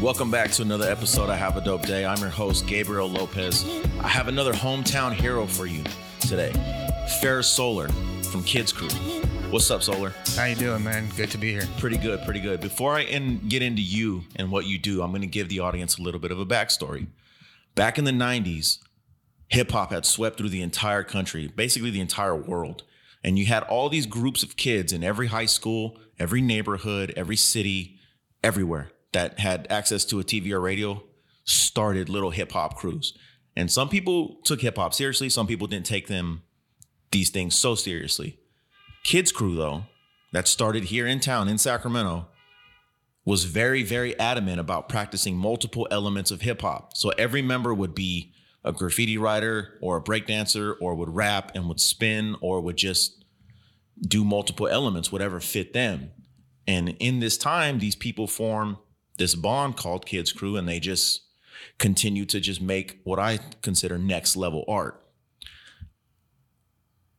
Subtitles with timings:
[0.00, 2.06] Welcome back to another episode of Have a Dope Day.
[2.06, 3.66] I'm your host, Gabriel Lopez.
[4.00, 5.84] I have another hometown hero for you
[6.20, 6.52] today,
[7.20, 7.92] Phaerosol
[8.24, 8.88] from Kids Crew.
[9.50, 10.14] What's up, Solar?
[10.36, 11.06] How you doing, man?
[11.18, 11.68] Good to be here.
[11.76, 12.62] Pretty good, pretty good.
[12.62, 15.60] Before I in, get into you and what you do, I'm going to give the
[15.60, 17.08] audience a little bit of a backstory.
[17.74, 18.78] Back in the 90s,
[19.48, 22.84] hip hop had swept through the entire country, basically the entire world.
[23.22, 27.36] And you had all these groups of kids in every high school, every neighborhood, every
[27.36, 27.98] city,
[28.42, 31.02] everywhere that had access to a TV or radio
[31.44, 33.16] started little hip hop crews.
[33.56, 36.42] And some people took hip hop seriously, some people didn't take them
[37.10, 38.38] these things so seriously.
[39.02, 39.84] Kids Crew though,
[40.32, 42.28] that started here in town in Sacramento
[43.24, 46.96] was very very adamant about practicing multiple elements of hip hop.
[46.96, 48.32] So every member would be
[48.64, 53.24] a graffiti writer or a breakdancer or would rap and would spin or would just
[54.00, 56.10] do multiple elements whatever fit them.
[56.66, 58.78] And in this time these people form
[59.20, 61.20] this bond called Kids Crew, and they just
[61.78, 65.00] continue to just make what I consider next level art.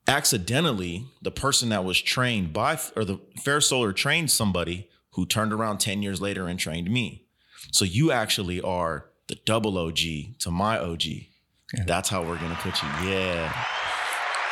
[0.08, 5.78] Accidentally, the person that was trained by, or the Phaerosol trained somebody who turned around
[5.78, 7.28] 10 years later and trained me.
[7.72, 10.00] So you actually are the double OG
[10.40, 11.04] to my OG.
[11.06, 11.84] Yeah.
[11.86, 12.90] That's how we're to put you.
[13.10, 13.66] Yeah.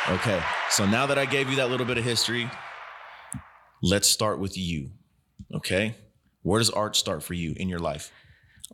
[0.08, 0.40] Okay.
[0.70, 2.48] So now that I gave you that little bit of history,
[3.82, 4.90] let's start with you.
[5.52, 5.96] Okay.
[6.42, 8.10] Where does art start for you in your life?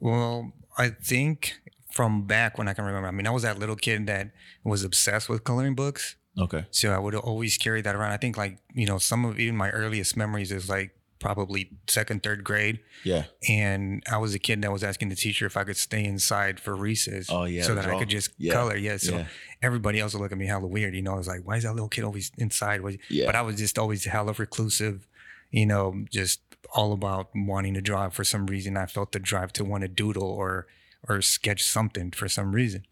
[0.01, 1.55] Well, I think
[1.91, 3.09] from back when I can remember.
[3.09, 4.31] I mean, I was that little kid that
[4.63, 6.17] was obsessed with coloring books.
[6.39, 6.67] Okay.
[6.71, 8.13] So I would always carry that around.
[8.13, 12.23] I think like, you know, some of even my earliest memories is like probably second,
[12.23, 12.81] third grade.
[13.03, 13.25] Yeah.
[13.49, 16.61] And I was a kid that was asking the teacher if I could stay inside
[16.61, 17.29] for recess.
[17.31, 17.63] Oh yeah.
[17.63, 18.53] So that I could just yeah.
[18.53, 18.77] color.
[18.77, 18.99] Yeah.
[18.99, 19.27] So yeah.
[19.63, 20.95] everybody else would look at me hella weird.
[20.95, 22.83] You know, I was like, why is that little kid always inside?
[23.09, 23.25] Yeah.
[23.25, 25.09] But I was just always hella reclusive,
[25.51, 26.41] you know, just
[26.75, 28.77] all about wanting to draw for some reason.
[28.77, 30.67] I felt the drive to want to doodle or
[31.09, 32.87] or sketch something for some reason.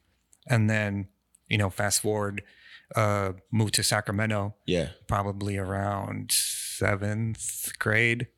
[0.47, 1.09] And then,
[1.49, 2.43] you know, fast forward,
[2.95, 4.55] uh, moved to Sacramento.
[4.67, 4.91] Yeah.
[5.09, 8.29] Probably around seventh grade.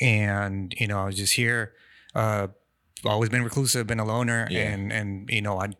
[0.00, 1.74] And, you know, I was just here.
[2.14, 2.48] Uh
[3.04, 4.70] always been reclusive, been a loner, yeah.
[4.70, 5.76] and and you know, I'd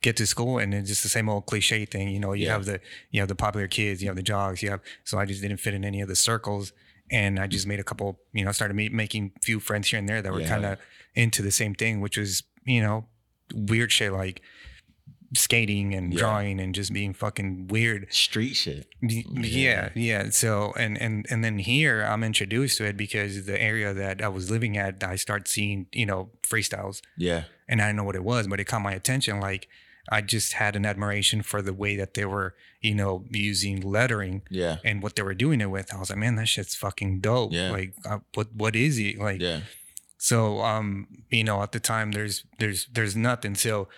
[0.00, 2.08] get to school and it's just the same old cliche thing.
[2.08, 2.52] You know, you yeah.
[2.52, 2.80] have the
[3.10, 5.58] you have the popular kids, you have the jogs, you have so I just didn't
[5.58, 6.72] fit in any of the circles
[7.12, 10.22] and I just made a couple, you know, started making few friends here and there
[10.22, 10.48] that were yeah.
[10.48, 10.78] kind of
[11.14, 13.06] into the same thing, which was, you know,
[13.54, 14.40] weird shit like
[15.34, 16.18] skating and yeah.
[16.18, 18.86] drawing and just being fucking weird street shit.
[19.00, 19.22] Yeah.
[19.34, 20.30] yeah, yeah.
[20.30, 24.28] So and and and then here I'm introduced to it because the area that I
[24.28, 27.02] was living at, I start seeing, you know, freestyles.
[27.16, 27.44] Yeah.
[27.68, 29.68] And I didn't know what it was, but it caught my attention like
[30.10, 34.42] I just had an admiration for the way that they were, you know, using lettering,
[34.50, 35.94] yeah, and what they were doing it with.
[35.94, 37.52] I was like, man, that shit's fucking dope.
[37.52, 37.70] Yeah.
[37.70, 39.40] Like, uh, what what is he like?
[39.40, 39.60] Yeah.
[40.18, 43.54] So, um, you know, at the time, there's there's there's nothing.
[43.54, 43.88] So,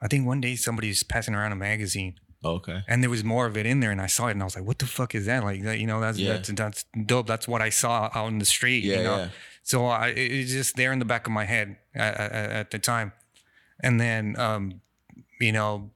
[0.00, 2.14] I think one day somebody's passing around a magazine.
[2.44, 2.82] Oh, okay.
[2.86, 4.54] And there was more of it in there, and I saw it, and I was
[4.54, 6.34] like, "What the fuck is that?" Like, that, you know, that's yeah.
[6.34, 7.26] that's that's dope.
[7.26, 8.84] That's what I saw out in the street.
[8.84, 9.16] Yeah, you know?
[9.16, 9.28] yeah.
[9.62, 12.78] So I, it's just there in the back of my head at, at, at the
[12.78, 13.12] time,
[13.80, 14.82] and then um,
[15.44, 15.90] you know,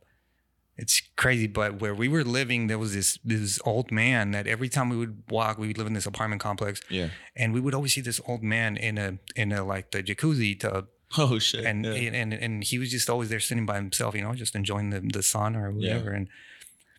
[0.77, 1.47] it's crazy.
[1.47, 4.97] But where we were living, there was this this old man that every time we
[4.97, 6.81] would walk, we would live in this apartment complex.
[6.89, 7.09] Yeah.
[7.35, 10.59] And we would always see this old man in a in a like the jacuzzi
[10.59, 10.87] tub.
[11.17, 11.65] Oh shit.
[11.65, 11.93] And yeah.
[11.93, 15.01] and and he was just always there sitting by himself, you know, just enjoying the
[15.01, 16.11] the sun or whatever.
[16.11, 16.17] Yeah.
[16.17, 16.29] And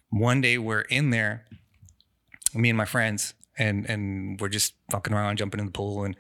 [0.09, 1.45] one day we're in there,
[2.55, 6.15] me and my friends, and and we're just fucking around, jumping in the pool and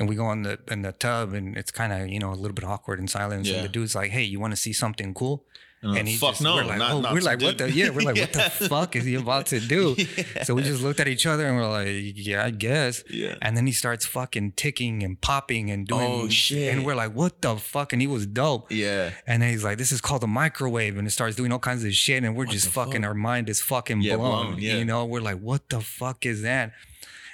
[0.00, 2.34] and we go in the in the tub and it's kind of you know a
[2.34, 3.56] little bit awkward and silence yeah.
[3.56, 5.44] and the dude's like hey you want to see something cool
[5.82, 7.72] and, and he fuck just, no, we're like, not, oh, not we're like, what the,
[7.72, 8.24] yeah, we're like, yeah.
[8.24, 9.94] what the fuck is he about to do?
[10.36, 10.42] yeah.
[10.42, 13.02] So we just looked at each other and we're like, yeah, I guess.
[13.08, 13.36] Yeah.
[13.40, 16.02] And then he starts fucking ticking and popping and doing.
[16.02, 16.74] Oh shit.
[16.74, 17.94] And we're like, what the fuck?
[17.94, 18.70] And he was dope.
[18.70, 19.12] Yeah.
[19.26, 21.82] And then he's like, this is called a microwave, and it starts doing all kinds
[21.84, 23.08] of shit, and we're what just fucking, fuck?
[23.08, 24.48] our mind is fucking yeah, blown.
[24.48, 24.76] blown yeah.
[24.76, 26.72] You know, we're like, what the fuck is that?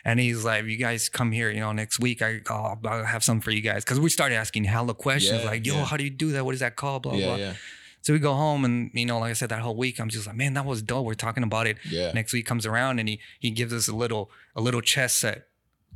[0.05, 2.23] And he's like, you guys come here, you know, next week.
[2.23, 3.85] I, oh, I'll have some for you guys.
[3.85, 6.45] Cause we started asking hella questions like, yo, how do you do that?
[6.45, 7.03] What is that called?
[7.03, 7.55] Blah, yeah, blah.
[8.07, 10.09] Yeah, So we go home and, you know, like I said, that whole week, I'm
[10.09, 11.05] just like, man, that was dope.
[11.07, 11.77] We're talking about it.
[11.89, 12.13] yeah.
[12.13, 15.47] Next week comes around and he, he gives us a little, a little chess set.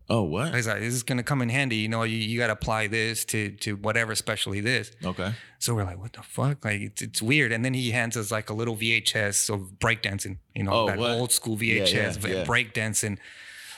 [0.09, 0.53] Oh, what?
[0.55, 1.77] He's like, this is going to come in handy.
[1.77, 4.91] You know, you, you got to apply this to, to whatever, especially this.
[5.05, 5.33] Okay.
[5.61, 6.65] So we're like, what the fuck?
[6.65, 7.53] Like, it's, it's weird.
[7.53, 10.99] And then he hands us like a little VHS of breakdancing, you know, Oh, that
[10.99, 11.11] what?
[11.13, 12.45] old school Yeah, VHS yeah, of yeah.
[12.45, 13.19] breakdancing.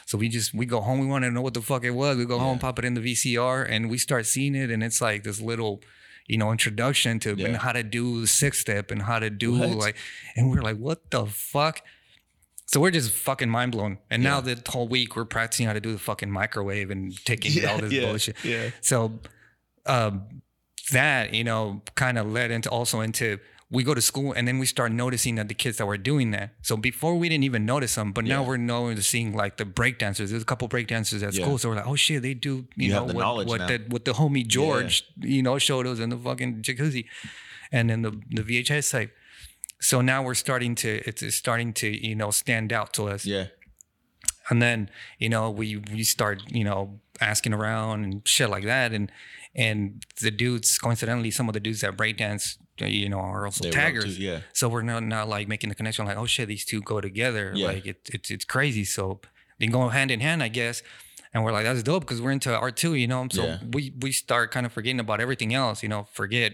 [0.06, 1.00] So we just, we go home.
[1.00, 2.16] We want to know what the fuck it was.
[2.16, 4.70] We go home, pop it in the VCR, and we start seeing it.
[4.70, 5.82] And it's like this little,
[6.26, 7.46] you know, introduction to Yeah.
[7.48, 9.70] and how to do the six step and how to do What?
[9.70, 9.96] like,
[10.36, 11.82] and we're like, what the fuck?
[12.66, 13.98] So we're just fucking mind blown.
[14.10, 17.66] And now the whole week we're practicing how to do the fucking microwave and taking
[17.66, 18.42] all this yeah, bullshit.
[18.44, 18.70] Yeah.
[18.80, 19.20] So
[19.84, 20.42] um,
[20.92, 23.38] that you know kind of led into also into
[23.72, 26.30] we go to school and then we start noticing that the kids that were doing
[26.32, 26.50] that.
[26.60, 30.28] So before we didn't even notice them, but now we're noticing like the breakdancers.
[30.30, 31.42] There's a couple breakdancers at Yeah.
[31.44, 34.04] school, so we're like, oh shit, they do you, You know what what the what
[34.04, 37.06] the homie George you know showed us in the fucking jacuzzi,
[37.72, 39.10] and then the the VHS tape.
[39.80, 43.24] So now we're starting to it's, it's starting to you know stand out to us
[43.24, 43.46] Yeah.
[44.50, 48.92] and then you know we we start you know asking around and shit like that
[48.92, 49.10] and
[49.54, 53.64] and the dudes coincidentally some of the dudes that breakdance Uh, you know are also
[53.64, 54.40] They taggers to- yeah.
[54.54, 57.52] so we're not not like making the connection like oh shit these two go together
[57.54, 57.66] Yeah.
[57.66, 59.20] like it, it's it's crazy so
[59.58, 60.82] they go hand in hand i guess
[61.34, 63.58] and we're like that's dope because we're into art too you know so Yeah.
[63.72, 66.52] we we start kind of forgetting about everything else you know forget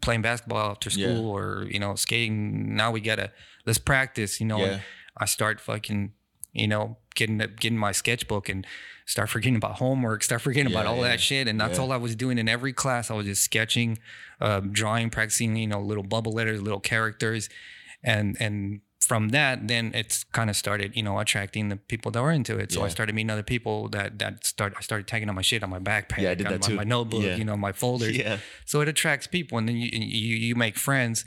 [0.00, 1.06] playing basketball after Yeah.
[1.14, 3.30] school or you know skating now we gotta
[3.66, 4.80] let's practice you know and Yeah.
[5.16, 6.12] i start fucking
[6.58, 8.66] you know getting getting my sketchbook and
[9.06, 11.08] start forgetting about homework start forgetting about all yeah.
[11.08, 11.84] that shit and that's Yeah.
[11.84, 13.98] all i was doing in every class i was just sketching
[14.40, 17.48] um, drawing practicing you know little bubble letters little characters
[18.02, 22.20] and and from that then it's kind of started you know attracting the people that
[22.20, 25.28] were into it so i started meeting other people that that start i started tagging
[25.28, 26.74] on my shit on my backpack Yeah, I did on that my, too.
[26.76, 27.36] my notebook Yeah.
[27.36, 28.38] you know my folders Yeah.
[28.64, 31.24] so it attracts people and then you you, you make friends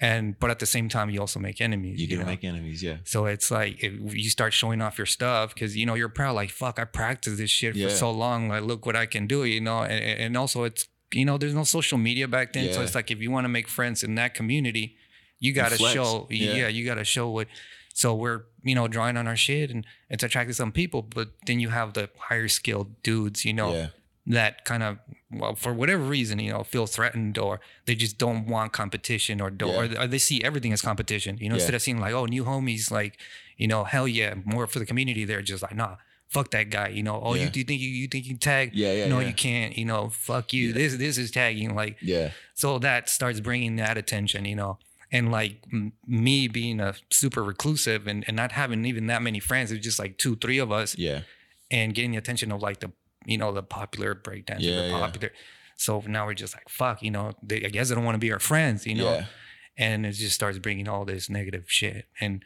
[0.00, 2.26] and but at the same time you also make enemies You can know?
[2.26, 2.82] make enemies.
[2.82, 2.96] Yeah.
[3.04, 6.34] So it's like if you start showing off your stuff because you know you're proud.
[6.34, 7.88] Like fuck, I practiced this shit Yeah.
[7.88, 8.48] for so long.
[8.48, 9.44] Like look what I can do.
[9.44, 12.82] You know, and, and also it's you know there's no social media back then, so
[12.82, 14.96] it's like if you want to make friends in that community,
[15.38, 16.26] you got to show.
[16.30, 16.52] Yeah.
[16.54, 16.68] Yeah.
[16.68, 17.48] you got to show what.
[17.92, 21.60] So we're you know drawing on our shit and it's attracting some people, but then
[21.60, 23.44] you have the higher skilled dudes.
[23.44, 23.88] You know Yeah.
[24.30, 24.98] That kind of
[25.30, 29.50] well for whatever reason you know feel threatened or they just don't want competition or
[29.50, 30.02] don't Yeah.
[30.02, 31.60] or they see everything as competition you know Yeah.
[31.62, 33.18] instead of seeing like oh new homies like
[33.56, 35.96] you know hell yeah more for the community they're just like nah
[36.28, 37.44] fuck that guy you know oh Yeah.
[37.44, 40.10] you, you think you, you think you tag Yeah, yeah, no you can't you know
[40.10, 42.30] fuck you this this is tagging like Yeah.
[42.54, 44.78] so that starts bringing that attention you know
[45.12, 49.40] and like m- me being a super reclusive and, and not having even that many
[49.40, 51.22] friends it's just like two three of us Yeah.
[51.70, 52.92] and getting the attention of like the
[53.30, 54.98] you know the popular breakdancers, Yeah, the yeah.
[55.00, 55.30] popular.
[55.76, 57.32] So now we're just like fuck, you know.
[57.42, 59.12] They, I guess they don't want to be our friends, you know.
[59.12, 59.24] Yeah.
[59.78, 62.44] And it just starts bringing all this negative shit and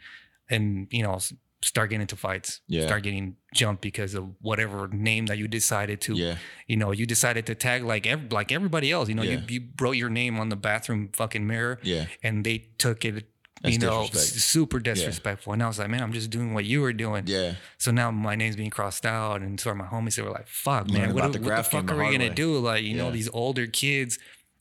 [0.49, 1.19] and you know
[1.63, 2.85] start getting into fights, Yeah.
[2.87, 6.13] start getting jumped because of whatever name that you decided to.
[6.15, 6.37] Yeah.
[6.69, 9.09] You know, you decided to tag like ev- like everybody else.
[9.09, 9.41] You know, Yeah.
[9.49, 12.07] you you wrote your name on the bathroom fucking mirror, Yeah.
[12.23, 13.27] and they took it.
[13.65, 14.43] That's you know, disrespect.
[14.43, 15.53] super disrespectful.
[15.55, 17.25] And I was like, man, I'm just doing what you were doing.
[17.27, 17.55] Yeah.
[17.79, 20.17] So now my name's being crossed out, and so are my homies.
[20.17, 22.35] They were like, "Fuck, Learn man, what, the what the fuck are we gonna way.
[22.35, 24.19] do?" Like, you know, these older kids,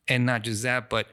[0.07, 1.07] and not just that, but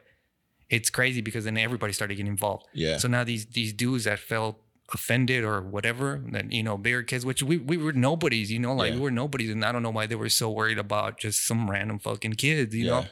[0.69, 2.67] it's crazy because then everybody started getting involved.
[2.73, 2.97] Yeah.
[2.99, 4.63] So now these these dudes that felt
[4.93, 8.73] offended or whatever, that you know, bigger kids, which we we were nobodies, you know,
[8.75, 8.97] like Yeah.
[8.99, 11.69] we were nobodies, and I don't know why they were so worried about just some
[11.69, 13.07] random fucking kids, you know.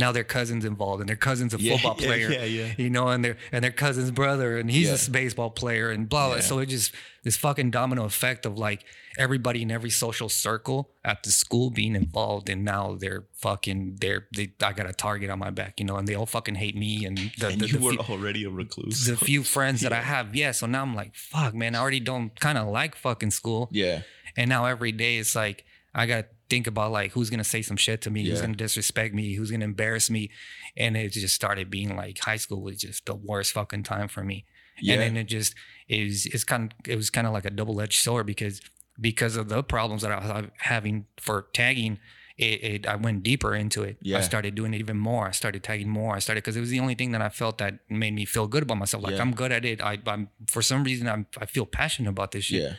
[0.00, 2.72] Now their cousins involved, and their cousin's a Yeah, football player yeah, yeah.
[2.76, 6.28] you know, and their and their cousin's brother, and he's a baseball player, and blah
[6.32, 6.40] blah.
[6.40, 6.92] So it just
[7.22, 8.84] this fucking domino effect of like
[9.18, 14.26] everybody in every social circle at the school being involved, and now they're fucking they're
[14.34, 16.76] they I got a target on my back, you know, and they all fucking hate
[16.76, 19.04] me and the And the, you the were few, already a recluse.
[19.06, 20.52] the few friends that I have, yeah.
[20.52, 24.02] So now I'm like, fuck, man, I already don't kind of like fucking school, yeah.
[24.36, 27.76] and now every day it's like I gotta think about like who's gonna say some
[27.76, 30.30] shit to me, who's gonna disrespect me, who's gonna embarrass me,
[30.76, 34.22] and it just started being like high school was just the worst fucking time for
[34.22, 34.44] me.
[34.80, 34.94] Yeah.
[34.94, 35.54] And then it just
[35.88, 38.60] is it's kind of it was kind of like a double edged sword because
[39.00, 41.98] because of the problems that I was having for tagging.
[42.36, 43.98] It, it, I went deeper into it.
[44.00, 44.16] Yeah.
[44.16, 45.26] I started doing it even more.
[45.26, 46.16] I started tagging more.
[46.16, 48.46] I started because it was the only thing that I felt that made me feel
[48.46, 49.02] good about myself.
[49.02, 49.20] Like Yeah.
[49.20, 49.82] I'm good at it.
[49.82, 52.74] I, I'm for some reason I'm I feel passionate about this shit yeah.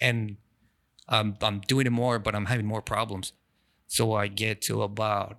[0.00, 0.36] and
[1.12, 3.32] I'm I'm doing it more, but I'm having more problems.
[3.86, 5.38] So I get to about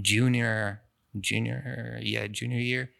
[0.00, 0.82] junior,
[1.18, 2.90] junior, yeah, junior year,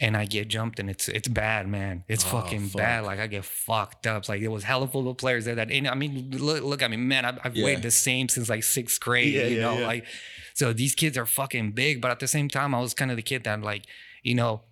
[0.00, 2.04] and I get jumped, and it's it's bad, man.
[2.08, 2.78] It's Oh, fucking fuck.
[2.78, 3.04] bad.
[3.04, 4.28] Like I get fucked up.
[4.28, 5.56] Like it was hella full of players there.
[5.56, 7.24] That and I mean, look, look at me, man.
[7.24, 7.64] I've, I've Yeah.
[7.64, 9.34] weighed the same since like sixth grade.
[9.34, 10.04] Yeah, you yeah, know, like
[10.54, 13.16] so these kids are fucking big, but at the same time, I was kind of
[13.16, 13.84] the kid that like,
[14.22, 14.62] you know.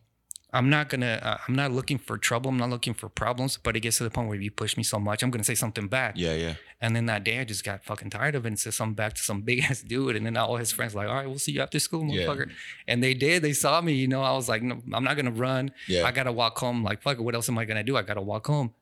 [0.55, 1.19] I'm not gonna.
[1.23, 2.51] Uh, I'm not looking for trouble.
[2.51, 3.59] I'm not looking for problems.
[3.63, 5.55] But it gets to the point where you push me so much, I'm gonna say
[5.55, 6.15] something back.
[6.17, 6.35] Yeah.
[6.35, 6.55] Yeah.
[6.81, 9.15] And then that day, I just got fucking tired of it and said something back
[9.15, 10.15] to some big ass dude.
[10.15, 12.49] And then all his friends like, all right, we'll see you after school, motherfucker.
[12.49, 12.55] Yeah.
[12.87, 13.43] And they did.
[13.43, 13.95] They saw me.
[13.95, 15.73] You know, I was like, no, I'm not gonna run.
[15.89, 16.05] Yeah.
[16.05, 16.85] I gotta walk home.
[16.85, 17.23] Like, fuck it.
[17.23, 17.97] What else am I gonna do?
[17.97, 18.75] I gotta walk home.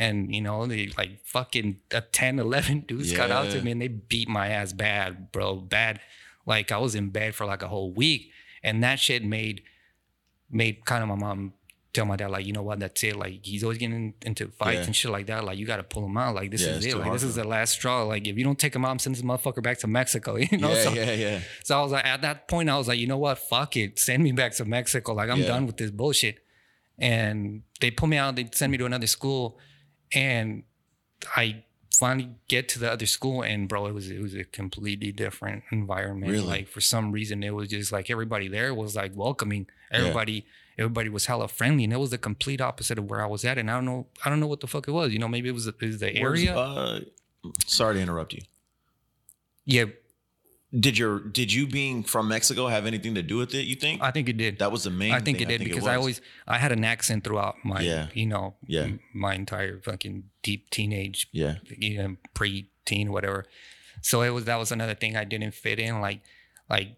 [0.00, 3.82] And you know, they like fucking uh, 10, 11 dudes got out to me and
[3.82, 5.98] they beat my ass bad, bro, bad.
[6.46, 8.30] Like I was in bed for like a whole week,
[8.62, 9.62] and that shit made
[10.50, 11.52] made kind of my mom
[11.92, 13.16] tell my dad like, you know what, that's it.
[13.16, 14.84] Like he's always getting into fights Yeah.
[14.84, 15.44] and shit like that.
[15.44, 16.34] Like you got to pull him out.
[16.34, 16.96] Like this Yeah, is it.
[16.96, 18.02] Like this is the last straw.
[18.04, 20.36] Like if you don't take him out, I'm sending this motherfucker back to Mexico.
[20.50, 20.68] You know.
[20.72, 21.40] yeah, so, yeah, yeah.
[21.64, 23.98] so I was like, at that point, I was like, you know what, fuck it,
[23.98, 25.14] send me back to Mexico.
[25.14, 25.48] Like I'm Yeah.
[25.48, 26.38] done with this bullshit.
[26.98, 28.36] And they pull me out.
[28.36, 29.58] They send me to another school,
[30.12, 30.64] and
[31.36, 31.64] I
[31.94, 35.64] finally get to the other school and bro it was it was a completely different
[35.72, 36.46] environment Really?
[36.46, 40.44] like for some reason it was just like everybody there was like welcoming everybody
[40.78, 43.58] everybody was hella friendly and it was the complete opposite of where i was at
[43.58, 45.48] and i don't know i don't know what the fuck it was you know maybe
[45.48, 47.00] it was, it was the area Uh,
[47.66, 48.42] sorry to interrupt you.
[49.64, 49.84] yeah
[50.86, 53.64] Did your did you being from Mexico have anything to do with it?
[53.64, 55.12] You think i think it did that was the main?
[55.12, 55.48] I think thing.
[55.48, 58.08] it did because I always I had an accent throughout my Yeah.
[58.12, 58.88] you know Yeah.
[59.14, 61.54] my entire fucking deep teenage yeah
[61.84, 63.46] you know pre-teen whatever.
[64.02, 66.20] So it was that was another thing I didn't fit in like
[66.68, 66.88] like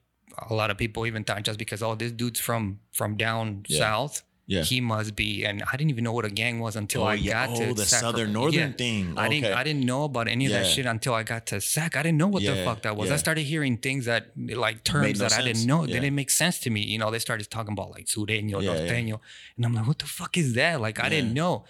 [0.49, 3.79] a lot of people even thought just because oh this dude's from from down Yeah.
[3.79, 4.63] south yeah.
[4.65, 7.15] he must be and I didn't even know what a gang was until oh I
[7.15, 7.47] yeah.
[7.47, 8.73] got oh, to the southern northern Yeah.
[8.73, 9.15] thing.
[9.17, 11.97] I didn't I didn't know about any of that shit until I got to SAC.
[11.97, 13.13] I didn't know what the fuck that was.
[13.13, 15.85] I started hearing things that like terms no that I didn't know.
[15.85, 16.01] Yeah.
[16.01, 16.81] Didn't make sense to me.
[16.83, 18.71] You know, they started talking about like sureño, yeah.
[18.71, 19.21] norteño.
[19.57, 20.81] And I'm like, what the fuck is that?
[20.81, 21.65] Like I didn't know.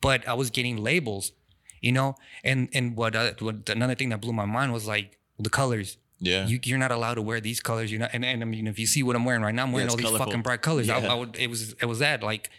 [0.00, 1.32] But I was getting labels,
[1.80, 2.16] you know?
[2.42, 5.98] And and what, uh, what another thing that blew my mind was like the colors.
[6.20, 6.46] Yeah.
[6.46, 7.90] You, you're not allowed to wear these colors.
[7.90, 9.72] You're not, and, and I mean, if you see what I'm wearing right now, I'm
[9.72, 10.26] wearing it's all these colorful.
[10.26, 10.88] fucking bright colors.
[10.88, 11.12] I, Yeah.
[11.12, 12.50] I would, it was, it was that like,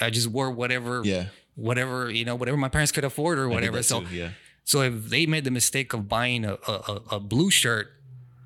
[0.00, 1.26] I just wore whatever, yeah.
[1.54, 3.82] whatever, you know, whatever my parents could afford or whatever.
[3.82, 4.30] So, too, yeah.
[4.64, 7.92] so if they made the mistake of buying a, a, a- blue shirt,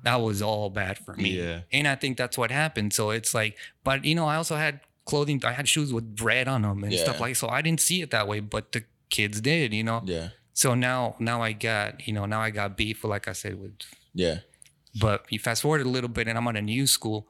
[0.03, 1.37] that was all bad for me.
[1.37, 1.61] Yeah.
[1.71, 2.93] And I think that's what happened.
[2.93, 6.47] So it's like, but you know, I also had clothing, I had shoes with red
[6.47, 9.41] on them and stuff like so I didn't see it that way, but the kids
[9.41, 10.01] did, you know.
[10.05, 10.29] Yeah.
[10.53, 13.73] So now now I got, you know, now I got beef like I said with
[14.13, 14.39] Yeah.
[14.99, 17.27] But you fast forward a little bit and I'm on a new school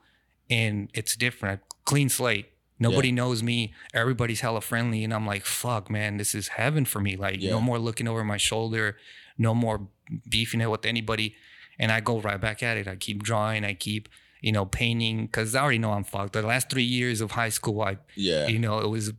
[0.50, 1.62] and it's different.
[1.86, 2.48] Clean slate.
[2.80, 3.74] Nobody knows me.
[3.94, 5.04] Everybody's hella friendly.
[5.04, 7.16] And I'm like, fuck, man, this is heaven for me.
[7.16, 7.52] Like, Yeah.
[7.52, 8.98] no more looking over my shoulder,
[9.38, 9.88] no more
[10.30, 11.36] beefing it with anybody.
[11.78, 12.88] And I go right back at it.
[12.88, 13.64] I keep drawing.
[13.64, 14.10] I keep,
[14.42, 16.34] you know, painting because I already know I'm fucked.
[16.34, 18.48] The last three years of high school, I, Yeah.
[18.48, 19.14] you know, it was,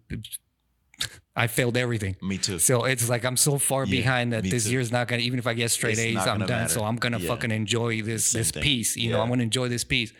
[1.34, 2.16] I failed everything.
[2.20, 2.58] Me too.
[2.58, 4.72] So it's like I'm so far Yeah, behind that this too.
[4.72, 5.22] year's not gonna.
[5.22, 6.48] Even if I get straight It's A's, I'm done.
[6.48, 6.68] matter.
[6.68, 7.28] So I'm gonna Yeah.
[7.28, 8.62] fucking enjoy this this thing.
[8.62, 8.96] piece.
[8.96, 10.12] You know, I'm gonna enjoy this piece.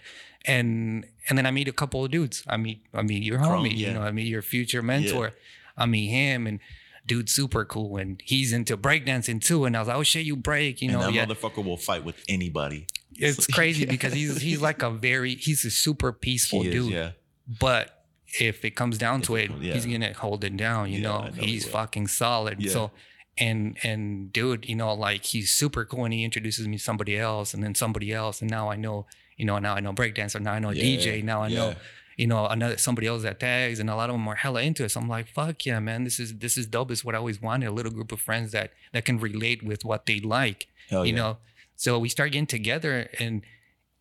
[0.47, 2.43] And and then I meet a couple of dudes.
[2.49, 3.73] I meet I meet your Crom, homie.
[3.77, 3.89] yeah.
[3.89, 5.33] You know, I meet your future mentor.
[5.77, 6.61] I meet him and.
[7.05, 9.65] dude super cool and he's into breakdancing too.
[9.65, 11.07] And I was like, oh shit, you break, you and know?
[11.07, 12.87] that Yeah, motherfucker will fight with anybody.
[13.17, 16.93] it's crazy because he's he's like a very he's a super peaceful He is, dude.
[16.93, 17.11] yeah.
[17.59, 18.02] But
[18.41, 19.73] if it comes down to it it, yeah.
[19.75, 20.91] he's gonna hold it down.
[20.91, 22.63] You Yeah, know, know he's fucking solid.
[22.71, 22.91] So,
[23.39, 27.19] and and dude, you know, like he's super cool, and he introduces me to somebody
[27.19, 30.41] else, and then somebody else, and now I know, you know, now I know breakdancer,
[30.41, 31.75] now I know DJ, now I know,
[32.17, 34.85] you know, another somebody else that tags, and a lot of them are hella into
[34.85, 34.91] it.
[34.91, 36.91] So I'm like, fuck yeah, man, this is this is dope.
[36.91, 37.67] It's what I always wanted.
[37.67, 41.15] A little group of friends that that can relate with what they like Hell you
[41.15, 41.19] yeah.
[41.21, 41.37] know
[41.77, 43.43] so we start getting together and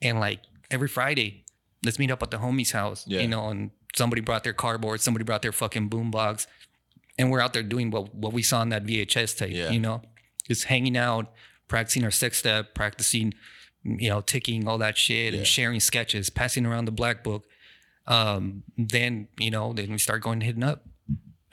[0.01, 1.45] and like every friday
[1.85, 3.21] let's meet up at the homie's house Yeah.
[3.21, 6.47] you know and somebody brought their cardboard somebody brought their fucking boombox
[7.17, 9.69] and we're out there doing what what we saw in that vhs tape Yeah.
[9.69, 10.01] you know
[10.47, 11.31] just hanging out
[11.67, 13.33] practicing our six step practicing
[13.83, 15.39] you know ticking all that shit Yeah.
[15.39, 17.45] and sharing sketches passing around the black book
[18.07, 20.85] um then you know then we start going hitting up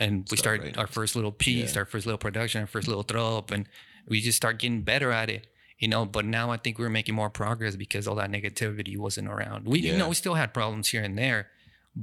[0.01, 1.81] and we Start start our first little piece, Yeah.
[1.81, 3.69] our first little production, our first little throw up, and
[4.07, 5.49] we just start getting better at it,
[5.81, 6.05] you know.
[6.05, 9.67] But now I think we're making more progress because all that negativity wasn't around.
[9.67, 11.49] We, you know, we still had problems here and there,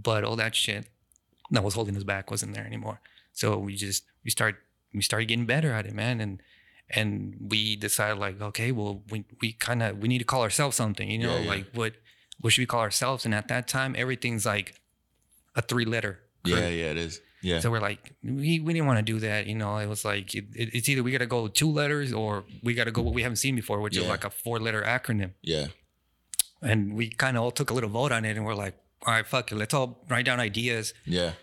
[0.03, 0.87] but all that shit
[1.51, 2.99] that was holding us back wasn't there anymore.
[3.33, 4.55] So we just we start
[4.93, 6.41] we started getting better at it, man, and
[6.89, 10.75] and we decided like, okay, well, we we kind of we need to call ourselves
[10.75, 11.49] something, you know, Yeah, yeah.
[11.49, 11.93] like what
[12.41, 13.25] what should we call ourselves?
[13.25, 14.79] And at that time, everything's like
[15.55, 16.19] a three letter.
[16.43, 17.21] Yeah, yeah, it is.
[17.41, 17.59] Yeah.
[17.59, 19.45] So we're like, we, we didn't want to do that.
[19.47, 22.11] You know, it was like, it, it- it's either we got to go two letters
[22.11, 24.59] or we got to go what we haven't seen before, which is like a four
[24.59, 25.31] letter acronym.
[25.43, 25.67] yeah.
[26.61, 28.75] And we kind of all took a little vote on it and we're like,
[29.05, 29.55] all right, fuck it.
[29.55, 30.93] Let's all write down ideas.
[31.05, 31.33] Yeah.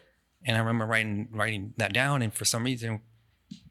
[0.45, 2.21] And I remember writing, writing that down.
[2.23, 3.01] And for some reason,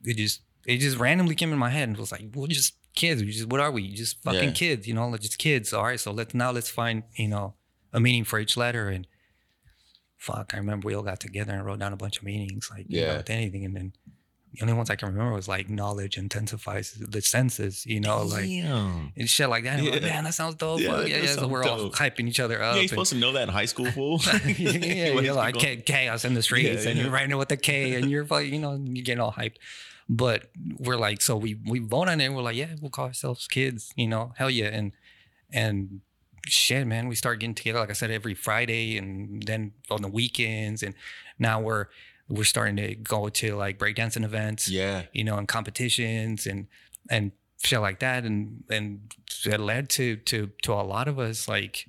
[0.03, 3.21] it just, it just randomly came in my head and was like, we're just kids.
[3.21, 3.93] We just, what are we?
[3.93, 4.51] Just fucking Yeah.
[4.51, 5.73] kids, you know, like just kids.
[5.73, 5.99] All right.
[5.99, 7.55] So let's, now let's find, you know,
[7.91, 8.87] a meaning for each letter.
[8.89, 9.05] And
[10.17, 12.85] fuck, I remember we all got together and wrote down a bunch of meanings, like,
[12.87, 13.17] you know, Yeah.
[13.17, 13.65] with anything.
[13.65, 13.93] And then
[14.53, 18.45] the only ones I can remember was like knowledge intensifies the senses, you know, like
[18.47, 19.13] Damn.
[19.15, 19.79] and shit like that.
[19.79, 20.09] I'm like, Yeah.
[20.09, 20.81] man, that sounds dope.
[20.81, 21.35] Yeah, Yeah, yeah.
[21.35, 22.75] So we're all hyping each other up.
[22.75, 24.19] You ain't and- supposed to know that in high school, fool.
[24.57, 25.81] yeah, you're like going.
[25.83, 28.47] chaos in the streets, Yeah, and you're writing it with a K, and you're like,
[28.51, 29.55] you know, you're getting all hyped.
[30.09, 32.25] But we're like, so we we vote on it.
[32.25, 33.93] and We're like, yeah, we'll call ourselves kids.
[33.95, 34.91] You know, hell yeah, and
[35.53, 36.01] and
[36.45, 37.79] shit, man, we start getting together.
[37.79, 40.93] Like I said, every Friday, and then on the weekends, and
[41.39, 41.85] now we're
[42.31, 45.03] we're starting to go to like breakdancing events, Yeah.
[45.13, 46.67] you know, and competitions and
[47.09, 47.31] and
[47.63, 49.13] shit like that, and and
[49.45, 51.87] it led to to to a lot of us like.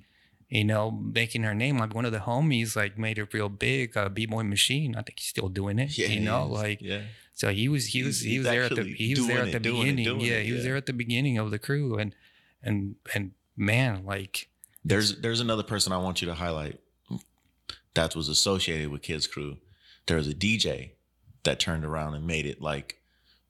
[0.49, 1.79] You know, making our name.
[1.79, 3.97] Like one of the homies, like made it real big.
[3.97, 4.93] Uh, B Boy Machine.
[4.95, 5.97] I think he's still doing it.
[5.97, 6.05] Yeah.
[6.09, 7.01] you know, like yeah.
[7.33, 9.55] so he was he was he was there at the he was there at the
[9.57, 10.05] it, doing it, beginning.
[10.05, 10.67] doing yeah, it, he was yeah.
[10.67, 12.13] there at the beginning of the crew, and
[12.61, 14.47] and and man, like
[14.85, 16.79] There's there's another person I want you to highlight
[17.95, 19.57] that was associated with Kids Crew.
[20.07, 20.91] There was a DJ
[21.43, 22.99] that turned around and made it like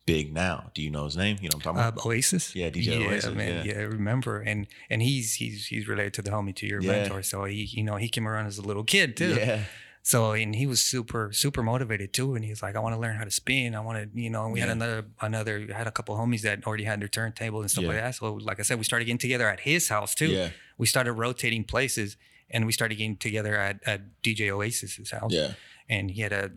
[0.05, 0.71] big now.
[0.73, 1.37] Do you know his name?
[1.41, 2.05] You know what I'm talking uh, about?
[2.05, 2.55] Oasis.
[2.55, 3.65] Yeah, DJ Oasis, man.
[3.65, 3.73] yeah.
[3.73, 3.79] Yeah.
[3.79, 6.91] I remember, and and he's he's he's related to the homie to your Yeah.
[6.91, 7.23] mentor.
[7.23, 9.35] So he you know he came around as a little kid too.
[9.35, 9.63] yeah.
[10.05, 12.99] So and he was super super motivated too, and he was like, I want to
[12.99, 13.73] learn how to spin.
[13.73, 14.43] I want to you know.
[14.43, 17.71] And we had another another had a couple homies that already had their turntable and
[17.71, 17.89] stuff Yeah.
[17.91, 18.15] like that.
[18.15, 20.27] So like I said, we started getting together at his house too.
[20.27, 20.49] Yeah.
[20.77, 22.17] We started rotating places,
[22.49, 25.31] and we started getting together at at DJ Oasis's house.
[25.31, 25.53] Yeah.
[25.89, 26.51] And he had a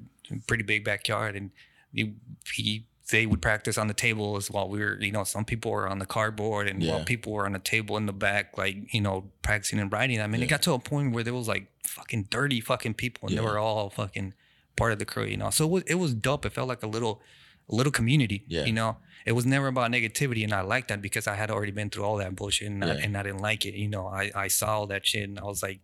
[0.47, 1.50] pretty big backyard and
[1.92, 2.14] he,
[2.54, 5.88] he they would practice on the tables while we were you know some people were
[5.88, 9.00] on the cardboard and while people were on a table in the back like you
[9.00, 10.21] know practicing and writing.
[10.21, 13.28] I mean it got to a point where there was like fucking 30 fucking people
[13.28, 13.42] and Yeah.
[13.42, 14.35] they were all fucking
[14.76, 15.50] part of the crew you know?
[15.50, 16.45] So it was, it was dope.
[16.45, 17.23] It felt like a little
[17.71, 18.64] a little community Yeah.
[18.64, 18.97] you know?
[19.25, 22.04] It was never about negativity and i liked that because i had already been through
[22.04, 24.06] all that bullshit and, I, and I didn't like it you know?
[24.09, 25.78] I, I saw all that shit and i was like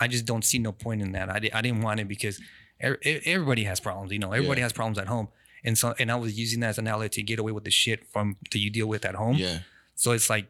[0.00, 1.28] i just don't see no point in that.
[1.30, 2.40] I, di- I didn't want it because
[2.82, 4.64] everybody has problems you know everybody Yeah.
[4.66, 5.28] has problems at home
[5.64, 7.70] and so and i was using that as an outlet to get away with the
[7.70, 9.60] shit from that you deal with at home Yeah.
[9.94, 10.46] so it's like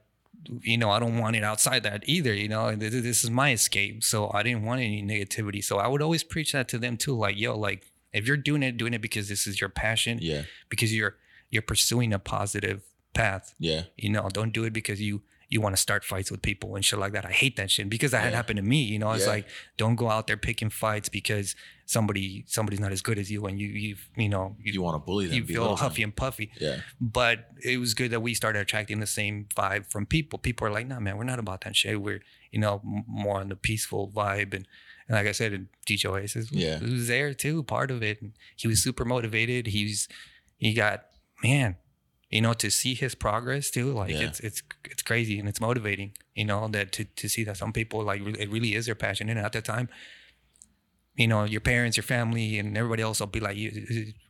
[0.63, 4.03] you know i don't want it outside that either you know this is my escape
[4.03, 7.15] so i didn't want any negativity so i would always preach that to them too
[7.17, 10.43] like yo like if you're doing it doing it because this is your passion Yeah.
[10.69, 11.17] because you're
[11.51, 12.83] you're pursuing a positive
[13.15, 13.83] path Yeah.
[13.97, 16.85] you know don't do it because you you want to start fights with people and
[16.85, 19.13] shit like that i hate that shit because that had happened to me you know
[19.13, 19.33] it's Yeah.
[19.33, 21.55] like don't go out there picking fights because
[21.93, 24.95] somebody somebody's not as good as you and you you you know you, You want
[24.99, 25.37] to bully them?
[25.37, 25.85] you feel belittle them.
[25.85, 26.79] huffy and puffy Yeah.
[27.01, 30.39] but it was good that we started attracting the same vibe from people.
[30.49, 32.01] People are like, "Nah, man, we're not about that shit.
[32.07, 32.81] We're, you know,
[33.25, 34.65] more on the peaceful vibe." And,
[35.07, 35.51] and like I said,
[35.87, 36.79] DJ Oasis, Yeah.
[36.81, 38.17] was there too, part of it.
[38.23, 39.67] And he was super motivated.
[39.77, 40.09] He's,
[40.59, 40.99] he got,
[41.43, 41.77] man,
[42.31, 43.93] you know, to see his progress too.
[43.93, 44.27] Like Yeah.
[44.29, 44.61] it's it's
[44.93, 46.11] it's crazy and it's motivating.
[46.35, 49.29] You know that to to see that some people like it really is their passion.
[49.29, 49.89] And at that time.
[51.17, 53.71] You know, your parents, your family, and everybody else will be like, "You,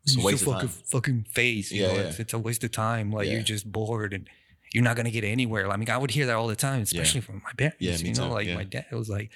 [0.04, 1.70] it's a a waste of fucking, time." fucking phase.
[1.70, 2.00] You Yeah, know, yeah.
[2.08, 3.12] It's, it's a waste of time.
[3.12, 3.34] Like Yeah.
[3.34, 4.28] you're just bored and
[4.72, 5.70] you're not gonna get anywhere.
[5.70, 7.76] I mean, I would hear that all the time, especially from my parents.
[7.80, 9.30] Yeah, you know, too, like my dad was like,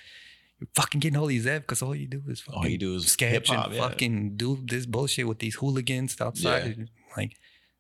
[0.58, 2.96] "You're fucking getting all these F because all you do is fucking All you do
[2.96, 6.88] is sketch and fucking do this bullshit with these hooligans outside.
[7.16, 7.36] Like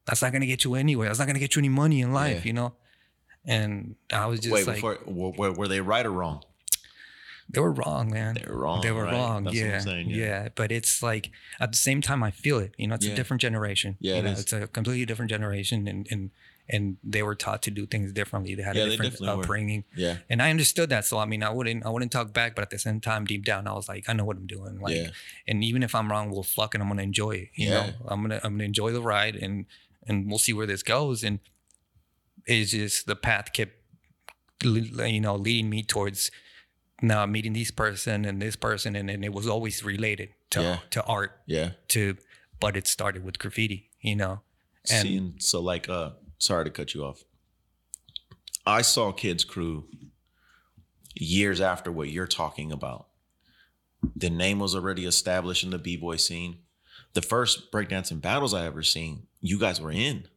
[0.06, 1.08] that's not gonna get you anywhere.
[1.08, 2.46] That's not gonna get you any money in life.
[2.46, 2.74] You know."
[3.48, 6.42] And I was just Wait, like, before were, were they right or wrong?
[7.56, 8.34] They were wrong, man.
[8.34, 8.82] They were wrong.
[8.82, 9.12] They were right?
[9.14, 9.48] wrong.
[9.50, 9.78] Yeah.
[9.78, 10.50] Saying, yeah.
[10.54, 12.74] But it's like at the same time I feel it.
[12.76, 13.14] You know, it's Yeah.
[13.14, 13.96] a different generation.
[13.98, 14.40] Yeah, it know, is.
[14.40, 16.30] It's a completely different generation and and
[16.68, 18.54] and they were taught to do things differently.
[18.54, 19.42] They had Yeah, a different definitely were.
[19.44, 19.84] upbringing.
[19.96, 20.16] Yeah.
[20.28, 21.06] And I understood that.
[21.06, 23.46] So I mean I wouldn't I wouldn't talk back, but at the same time, deep
[23.46, 24.78] down I was like, I know what I'm doing.
[24.78, 25.10] Like Yeah.
[25.48, 27.48] and even if I'm wrong, well fucking I'm gonna enjoy it.
[27.54, 27.74] You Yeah.
[27.74, 27.92] know?
[28.06, 29.64] I'm gonna I'm gonna enjoy the ride and
[30.06, 31.24] and we'll see where this goes.
[31.24, 31.38] And
[32.46, 33.72] it's just the path kept
[34.62, 36.30] you know, leading me towards
[37.02, 40.62] now I'm meeting this person and this person, and, and it was always related to
[40.62, 40.78] Yeah.
[40.90, 41.40] to art.
[41.46, 41.70] Yeah.
[41.88, 42.16] To,
[42.60, 44.40] but it started with graffiti, you know.
[44.90, 47.24] And Seeing so like uh sorry to cut you off.
[48.66, 49.88] I saw Kids Crew
[51.14, 53.06] years after what you're talking about.
[54.14, 56.58] The name was already established in the b-boy scene.
[57.14, 60.28] The first breakdancing battles I ever seen, you guys were in.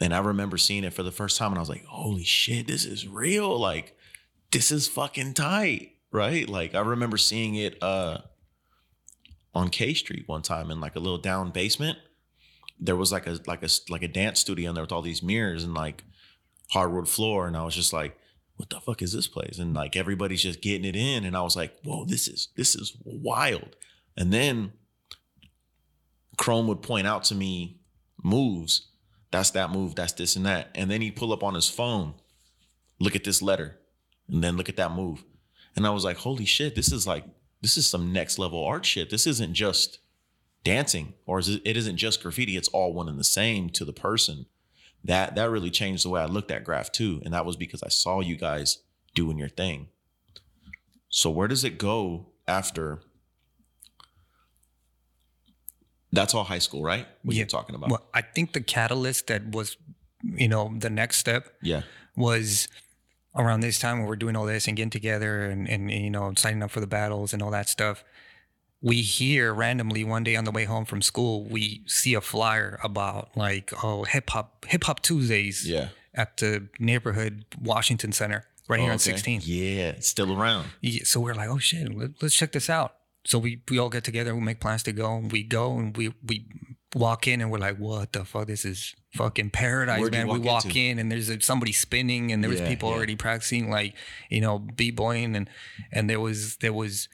[0.00, 2.66] And I remember seeing it for the first time and I was like, holy shit,
[2.66, 3.58] this is real.
[3.58, 3.95] Like,
[4.52, 5.92] this is fucking tight.
[6.12, 6.48] Right?
[6.48, 8.18] Like I remember seeing it uh
[9.54, 11.98] on K Street one time in like a little down basement
[12.78, 15.22] there was like a like a like a dance studio in there with all these
[15.22, 16.04] mirrors and like
[16.70, 18.16] hardwood floor, and I was just like,
[18.56, 21.42] "What the fuck is this place?" And like everybody's just getting it in, and I
[21.42, 23.76] was like, "Whoa, this is this is wild."
[24.16, 24.72] And then
[26.36, 27.80] Crom would point out to me
[28.22, 28.88] moves.
[29.30, 29.94] That's that move.
[29.94, 30.70] That's this and that.
[30.74, 32.14] And then he'd pull up on his phone,
[33.00, 33.78] look at this letter,
[34.28, 35.24] and then look at that move.
[35.76, 36.74] And I was like, "Holy shit!
[36.74, 37.24] This is like
[37.62, 39.10] this is some next level art shit.
[39.10, 39.98] This isn't just."
[40.64, 43.84] dancing or is it, it isn't just graffiti it's all one and the same to
[43.84, 44.46] the person
[45.04, 47.84] that that really changed the way i looked at graph too and that was because
[47.84, 48.78] i saw you guys
[49.14, 49.86] doing your thing
[51.08, 52.98] so where does it go after
[56.12, 57.40] that's all high school right what Yeah.
[57.40, 59.76] you're talking about well, I think the catalyst that was,
[60.24, 61.82] you know, the next step yeah
[62.16, 62.66] was
[63.36, 66.32] around this time when we're doing all this and getting together and, and you know
[66.36, 68.02] signing up for the battles and all that stuff
[68.82, 72.78] we hear randomly one day on the way home from school, we see a flyer
[72.84, 75.88] about like oh hip hop hip hop Tuesdays Yeah.
[76.14, 79.12] at the neighborhood Washington Center right here Oh, on okay.
[79.12, 79.40] 16.
[79.44, 80.68] Yeah, it's still around.
[80.82, 82.94] Yeah, so we're like, oh shit, let, let's check this out.
[83.24, 85.96] So we we all get together, we make plans to go, and we go and
[85.96, 86.46] we we
[86.94, 88.46] walk in and we're like, what the fuck?
[88.46, 90.28] This is fucking paradise, Where'd man.
[90.28, 90.78] We walk walk into?
[90.78, 92.96] in and there's somebody spinning and there was Yeah, people yeah.
[92.96, 93.94] already practicing like
[94.30, 95.48] you know b boying and
[95.90, 97.08] and there was there was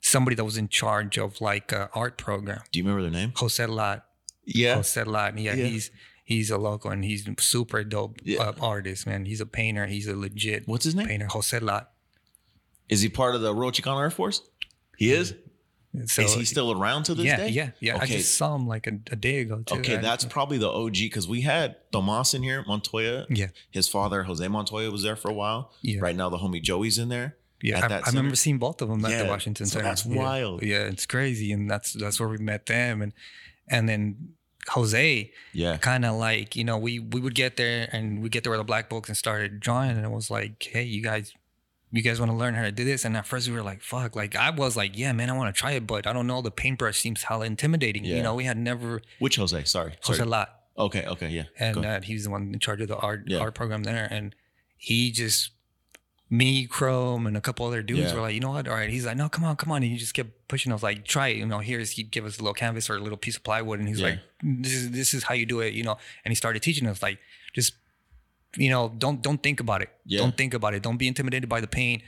[0.00, 3.32] somebody that was in charge of like a art program, Do you remember their name?
[3.36, 4.04] Jose Lat.
[4.44, 4.74] Yeah.
[4.76, 5.36] Jose Lat.
[5.38, 5.66] Yeah, Yeah.
[5.66, 5.90] he's
[6.24, 9.26] he's a local and he's super dope uh, artist, man.
[9.26, 9.86] He's a painter.
[9.86, 11.06] He's a legit What's his name?
[11.06, 11.26] painter.
[11.30, 11.90] Jose Lat.
[12.88, 14.42] Is he part of the Royal Chicano Air Force?
[14.98, 15.34] He is.
[16.06, 17.48] So, is he still around to this yeah, day?
[17.50, 17.98] yeah, yeah.
[18.00, 19.74] I just saw him like a, a day ago too.
[19.80, 23.26] Okay, I- that's probably the OG because we had Tomas in here, Montoya.
[23.28, 25.70] yeah, His father, Jose Montoya, was there for a while.
[25.82, 26.00] Yeah.
[26.00, 27.36] Right now, the homie Joey's in there.
[27.60, 27.86] yeah.
[27.86, 29.84] I, I remember seeing both of them at the Washington so Center.
[29.84, 30.16] that's Yeah.
[30.16, 30.62] wild.
[30.62, 33.12] Yeah, it's crazy, and that's that's where we met them, and
[33.68, 34.30] and then
[34.70, 35.76] Jose Yeah.
[35.76, 38.60] kind of like you know we we would get there and we get there with
[38.60, 41.34] the black books and started drawing, and it was like, hey, you guys.
[41.94, 43.04] You guys want to learn how to do this?
[43.04, 45.54] And at first we were like, "Fuck!" Like I was like, "Yeah, man, I want
[45.54, 46.40] to try it, but I don't know.
[46.40, 48.16] The paintbrush seems hella intimidating." Yeah.
[48.16, 49.64] You know, we had never Which Jose?
[49.64, 49.92] Sorry.
[50.04, 50.28] Jose Sorry.
[50.28, 51.04] Lot, Okay.
[51.06, 51.28] Okay.
[51.28, 51.44] Yeah.
[51.58, 53.38] and uh, he's the one in charge of the art Yeah.
[53.40, 54.08] art program there.
[54.10, 54.34] And
[54.78, 55.50] he just
[56.30, 58.14] me, Crom, and a couple other dudes Yeah.
[58.14, 58.66] were like, you know what?
[58.66, 58.88] All right.
[58.88, 59.82] He's like, no, come on, come on.
[59.82, 60.72] And he just kept pushing.
[60.72, 61.36] I was like, try it.
[61.36, 63.80] You know, here's he'd give us a little canvas or a little piece of plywood,
[63.80, 65.74] and he's like, this is this is how you do it.
[65.74, 67.18] You know, and he started teaching us like,
[67.52, 67.74] just
[68.56, 69.90] you know, don't don't think about it.
[70.04, 70.20] Yeah.
[70.20, 70.82] Don't think about it.
[70.82, 72.02] Don't be intimidated by the pain.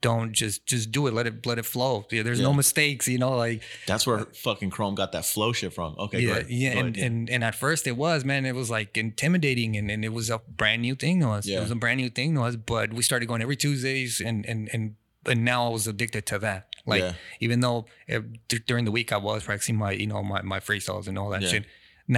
[0.00, 1.12] Don't just just do it.
[1.12, 2.06] Let it let it flow.
[2.10, 2.44] There's Yeah.
[2.46, 3.06] no mistakes.
[3.06, 5.94] You know, like That's where fucking Crom got that flow shit from.
[5.98, 6.20] Okay.
[6.20, 9.90] yeah, yeah, and, and and at first it was man, it was like intimidating, and,
[9.90, 11.46] and it was a brand new thing to us.
[11.46, 11.58] Yeah.
[11.58, 14.46] It was a brand new thing to us, but we started going every Tuesdays, and
[14.46, 14.94] and and
[15.26, 16.68] and now I was addicted to that.
[16.86, 17.12] Like Yeah.
[17.40, 20.60] even though uh, d- during the week I was practicing my you know my my
[20.60, 21.66] freestyles and all that shit.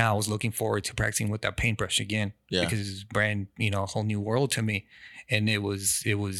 [0.00, 2.64] Now I was looking forward to practicing with that paintbrush again Yeah.
[2.64, 4.86] because it's brand you know a whole new world to me,
[5.28, 6.36] and it was it was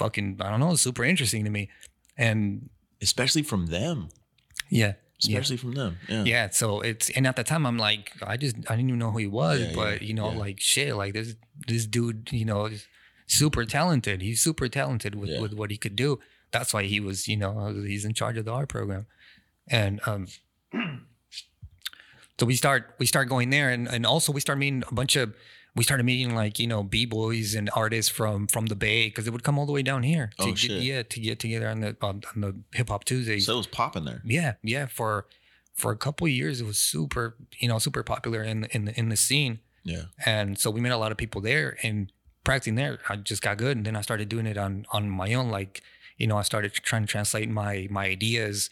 [0.00, 1.68] fucking I don't know super interesting to me,
[2.16, 2.68] and
[3.00, 4.08] especially from them.
[4.68, 4.94] yeah.
[5.20, 5.38] Yeah.
[5.38, 5.98] Especially from them.
[6.08, 6.24] Yeah.
[6.32, 9.10] Yeah, so it's and at the time I'm like I just I didn't even know
[9.10, 10.38] who he was, Yeah, but yeah, you know yeah.
[10.44, 11.34] like shit like this
[11.66, 12.86] this dude you know is
[13.26, 14.22] super talented.
[14.22, 15.40] He's super talented with Yeah.
[15.40, 16.20] with what he could do.
[16.52, 17.52] That's why he was you know
[17.92, 19.06] he's in charge of the art program,
[19.68, 20.26] and um.
[22.38, 25.16] So we start we start going there and, and also we start meeting a bunch
[25.16, 25.34] of
[25.74, 29.24] we started meeting like you know b boys and artists from from the Bay because
[29.24, 30.82] they would come all the way down here to Oh, get, shit.
[30.82, 33.46] yeah to get together on the on, on the hip hop Tuesdays.
[33.46, 34.22] So it was popping there.
[34.24, 34.86] Yeah, yeah.
[34.86, 35.26] For
[35.74, 38.98] for a couple of years, it was super, you know, super popular in in the
[38.98, 40.06] in the scene, Yeah.
[40.26, 41.76] and so we met a lot of people there.
[41.84, 42.10] And
[42.42, 45.32] practicing there, I just got good, and then I started doing it on on my
[45.34, 45.50] own.
[45.50, 45.82] Like,
[46.16, 48.70] you know, I started trying to translate my my ideas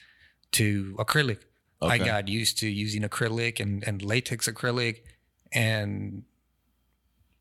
[0.53, 1.41] to acrylic.
[1.83, 5.03] I got used to using acrylic and and latex acrylic,
[5.53, 6.25] and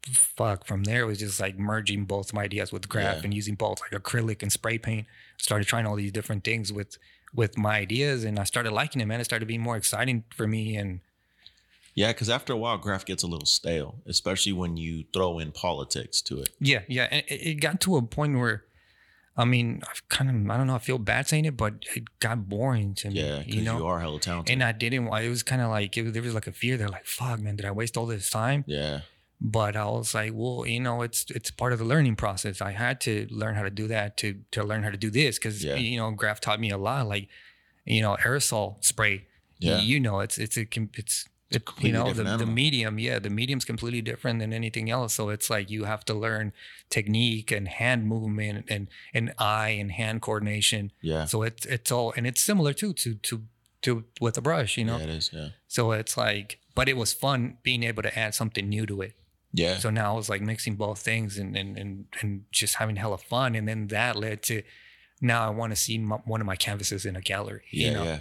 [0.08, 3.22] fuck from there it was just like merging both my ideas with graph Yeah.
[3.24, 5.08] and using both like acrylic and spray paint
[5.40, 7.00] started trying all these different things with
[7.34, 10.46] with my ideas and i started liking it man it started being more exciting for
[10.48, 11.00] me and
[11.96, 15.52] Yeah, because after a while, graph gets a little stale, especially when you throw in
[15.52, 16.50] politics to it.
[16.60, 18.66] yeah yeah and it got to a point where
[19.38, 22.04] i mean i've kind of i don't know i feel bad saying it but it
[22.20, 24.54] got boring to me Yeah, because you you, know are hella talented.
[24.54, 26.88] and i didn't it was kind of like it, there was like a fear there
[26.90, 29.02] like fuck man did i waste all this time yeah,
[29.42, 32.62] but I was like, well, you know, it's it's part of the learning process.
[32.62, 35.38] I had to learn how to do that to to learn how to do this
[35.38, 35.76] because Yeah.
[35.76, 37.06] you know, graph taught me a lot.
[37.08, 37.28] Like,
[37.84, 39.28] you know, aerosol spray.
[39.60, 39.82] Yeah.
[39.82, 42.98] you know, it's it's a com- it's it, you know the, the medium.
[43.00, 45.14] Yeah, the medium's completely different than anything else.
[45.14, 46.54] So it's like you have to learn
[46.90, 50.92] technique and hand movement and and eye and hand coordination.
[51.02, 53.44] yeah, So it's it's all and it's similar too to to
[53.84, 54.78] to with a brush.
[54.78, 55.30] You know, yeah, it is.
[55.32, 59.02] Yeah, so it's like, but it was fun being able to add something new to
[59.02, 59.14] it.
[59.54, 62.98] yeah, So now I was like mixing both things and and and, and just having
[62.98, 63.56] a hella fun.
[63.56, 64.64] And then that led to
[65.22, 67.64] now I want to see my, one of my canvases in a gallery.
[67.72, 68.04] yeah, you know?
[68.04, 68.20] yeah.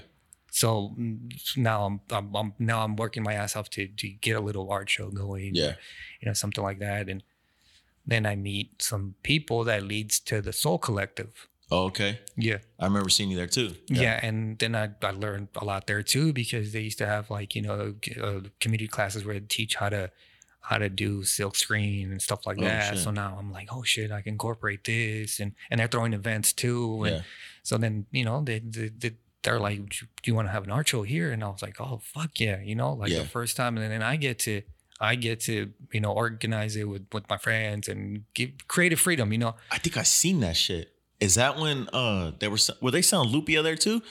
[0.62, 4.36] So mm, now I'm, I'm, I'm now I'm working my ass off to to get
[4.36, 5.50] a little art show going.
[5.56, 5.74] Yeah.
[6.20, 7.08] you know something like that.
[7.08, 7.22] And
[8.06, 11.48] then I meet some people that leads to the Sol Collective.
[11.72, 12.20] Oh, okay.
[12.36, 12.58] Yeah.
[12.78, 13.74] I remember seeing you there too.
[13.88, 14.20] Yeah.
[14.22, 17.56] and then I, I learned a lot there too because they used to have like
[17.56, 20.10] you know uh, community classes where they teach how to
[20.60, 22.94] how to do silk screen and stuff like Oh, that.
[22.94, 23.02] shit.
[23.02, 26.52] So now I'm like, oh shit, I can incorporate this, and and they're throwing events
[26.52, 27.02] too.
[27.06, 27.22] And Yeah.
[27.64, 29.12] so then you know they, they, they
[29.44, 31.30] they're like, do you want to have an art show here?
[31.30, 33.20] And I was like, oh fuck yeah, you know, like Yeah.
[33.20, 34.62] the first time, and then I get to.
[35.00, 39.33] I get to, you know, organize it with, with my friends and give creative freedom,
[39.33, 39.57] you know.
[39.72, 40.92] I think I seen that shit.
[41.18, 44.02] Is that when uh they were were they selling Lupia there too?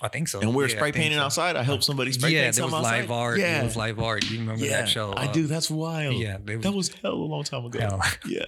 [0.00, 0.40] I think so.
[0.40, 1.24] And we were Yeah, spray painting so.
[1.24, 1.56] outside.
[1.56, 3.38] I helped somebody spray yeah, paint there was something live art.
[3.40, 4.24] Yeah, It was live art.
[4.30, 5.12] You remember yeah, that show?
[5.12, 5.46] I Uh, do.
[5.48, 6.14] That's wild.
[6.14, 7.80] yeah, they- that was hell a long time ago.
[7.80, 8.00] Hell.
[8.26, 8.44] Yeah,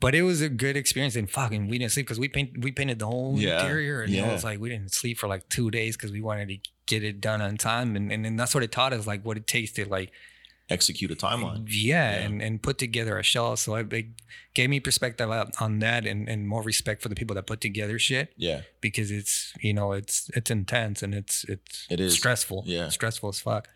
[0.00, 1.14] But it was a good experience.
[1.14, 4.12] And fucking, we didn't sleep because we paint we painted the whole Yeah, interior, and
[4.12, 7.04] it was like we didn't sleep for like two days because we wanted to get
[7.04, 7.94] it done on time.
[7.94, 10.10] And and, then that's what it taught us, like what it takes to like
[10.70, 11.64] execute a timeline.
[11.68, 12.24] yeah, Yeah.
[12.26, 13.54] and and put together a show.
[13.56, 14.06] So it, it
[14.54, 17.98] gave me perspective on- that, and and more respect for the people that put together
[17.98, 22.14] shit Yeah, because it's you know it's it's intense and it's it's It is.
[22.14, 22.64] stressful.
[22.66, 22.88] Yeah.
[22.88, 23.68] stressful as fuck.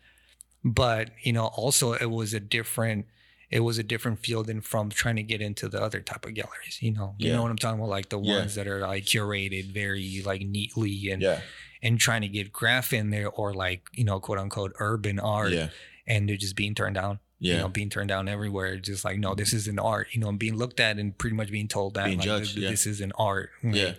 [0.63, 3.05] But you know, also it was a different
[3.51, 6.33] it was a different field than from trying to get into the other type of
[6.33, 6.79] galleries.
[6.81, 7.35] You know, you Yeah.
[7.35, 8.39] know what I'm talking about, like the Yeah.
[8.39, 11.41] ones that are like curated very like neatly and yeah,
[11.83, 15.51] and trying to get graph in there or like you know quote unquote urban art
[15.51, 15.69] yeah,
[16.07, 17.19] and they're just being turned down.
[17.39, 17.55] yeah.
[17.55, 18.77] You know, being turned down everywhere.
[18.77, 20.07] Just like, no, this is an art.
[20.11, 22.55] You know, and being looked at and pretty much being told that Being like, judged,
[22.55, 22.69] this, yeah.
[22.69, 23.49] this is an art.
[23.63, 23.93] Like, Yeah.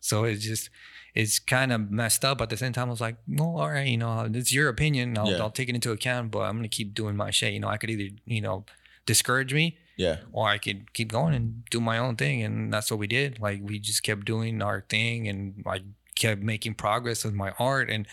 [0.00, 0.70] So it's just
[1.14, 2.38] it's kind of messed up.
[2.38, 4.68] But At the same time, I was like, well, all right, you know, it's your
[4.68, 5.16] opinion.
[5.16, 5.38] I'll, Yeah.
[5.38, 7.52] I'll take it into account, but I'm gonna keep doing my shit.
[7.52, 8.64] You know, I could either you know
[9.06, 12.90] discourage me yeah, or I could keep going and do my own thing, and that's
[12.90, 13.38] what we did.
[13.40, 15.82] Like we just kept doing our thing, and I
[16.16, 17.88] kept making progress with my art.
[17.90, 18.06] And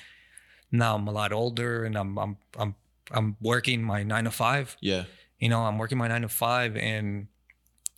[0.72, 2.76] now I'm a lot older, and I'm I'm I'm
[3.14, 5.06] I'm working my nine to five yeah,
[5.40, 7.28] you know, I'm working my nine to five, and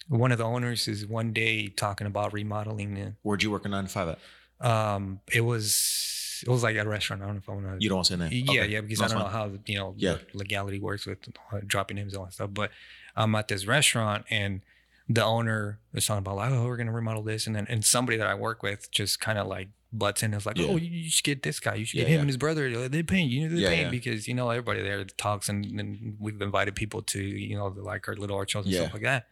[0.07, 3.13] one of the owners is one day talking about remodeling it.
[3.21, 4.19] Where'd you work a nine to five at?
[4.65, 7.21] Um, it was it was like a restaurant.
[7.21, 7.77] I don't know if I want to.
[7.83, 8.29] You don't want to say name.
[8.31, 8.71] Yeah, Okay.
[8.73, 10.17] yeah, because No, I don't know how you know Yeah.
[10.33, 11.19] legality works with
[11.51, 12.49] uh, dropping names and all that stuff.
[12.53, 12.71] But
[13.15, 14.61] I'm at this restaurant, and
[15.07, 18.17] the owner was talking about like, oh, we're gonna remodel this, and then and somebody
[18.17, 20.33] that I work with just kind of like butts in.
[20.33, 20.67] is like, Yeah.
[20.69, 21.75] oh, you, you should get this guy.
[21.75, 22.19] You should Yeah, get him yeah.
[22.21, 22.89] and his brother.
[22.89, 23.31] They paint.
[23.31, 23.89] You know, they Yeah, paint yeah.
[23.89, 27.81] because you know everybody there talks, and, and we've invited people to you know the,
[27.81, 29.27] like our little art shows and stuff like that.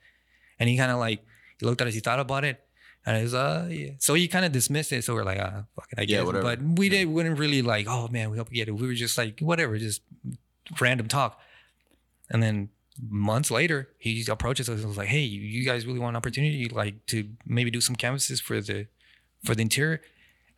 [0.60, 1.20] And he kind of like
[1.60, 2.64] he looked at us, he thought about it.
[3.06, 3.92] And it was uh yeah.
[3.98, 5.04] So he kind of dismissed it.
[5.04, 6.26] So we're like, ah, fuck it, I Yeah, guess.
[6.28, 6.44] whatever.
[6.44, 8.74] But we didn't we didn't really like, oh man, we hope we get it.
[8.74, 10.02] We were just like, whatever, just
[10.80, 11.40] random talk.
[12.30, 12.70] And then
[13.02, 16.18] months later, he approaches us and was like, "Hey, you- you guys really want an
[16.18, 18.88] opportunity, like to maybe do some canvases for the
[19.44, 20.02] for the interior?"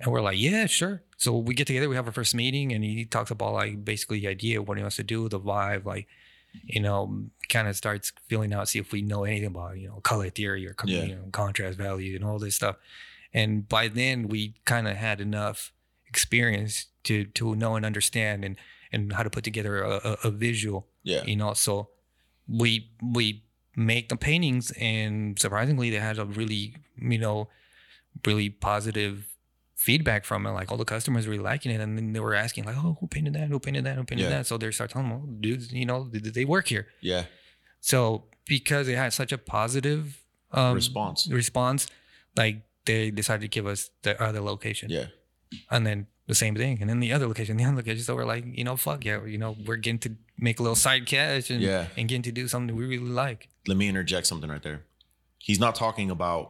[0.04, 2.84] And we're like, "Yeah, sure." So we get together, we have our first meeting, and
[2.84, 5.86] he talks about like basically the idea, of what he wants to do, the vibe,
[5.86, 6.08] like
[6.64, 10.00] you know, kind of starts feeling out, see if we know anything about you know
[10.02, 11.04] color theory or Yeah.
[11.04, 12.76] you know, contrast value and all this stuff.
[13.34, 15.72] And by then, we kind of had enough
[16.08, 18.56] experience to to know and understand and
[18.92, 21.90] and how to put together a, a, a visual Yeah, you know so
[22.48, 23.44] we we
[23.76, 27.50] make the paintings and surprisingly they had a really you know
[28.28, 29.33] really positive
[29.88, 32.64] feedback from it like all the customers were liking it and then they were asking
[32.70, 34.30] like oh who painted that who painted that who painted Yeah.
[34.36, 37.24] that so they start telling them oh, dudes you know they, they work here yeah.
[37.82, 37.98] so
[38.56, 40.04] because it had such a positive
[40.52, 41.28] um, Response.
[41.30, 41.88] response
[42.38, 45.08] like they decided to give us the other location Yeah,
[45.70, 48.24] and then the same thing and then the other location the other location so we're
[48.36, 51.50] like you know fuck yeah you know we're getting to make a little side cash
[51.50, 51.88] and, Yeah.
[51.98, 54.80] and getting to do something we really like let me interject something right there.
[55.40, 56.44] He's not talking about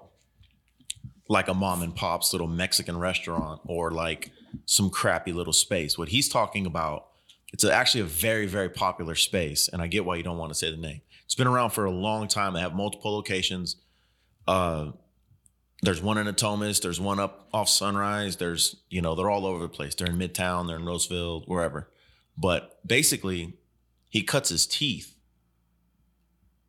[1.34, 4.32] like a mom and pop's little Mexican restaurant or like
[4.65, 5.98] some crappy little space.
[5.98, 7.08] What he's talking about,
[7.52, 9.67] it's actually a very, very popular space.
[9.67, 11.02] And I get why you don't want to say the name.
[11.26, 12.54] It's been around for a long time.
[12.54, 13.78] They have multiple locations.
[14.48, 14.91] Uh,
[15.82, 16.80] there's one in Natomas.
[16.82, 18.38] There's one up off Sunrise.
[18.38, 19.96] There's, you know, they're all over the place.
[19.96, 20.67] They're in Midtown.
[20.67, 21.89] They're in Roseville, wherever.
[22.38, 23.58] But basically,
[24.10, 25.15] he cuts his teeth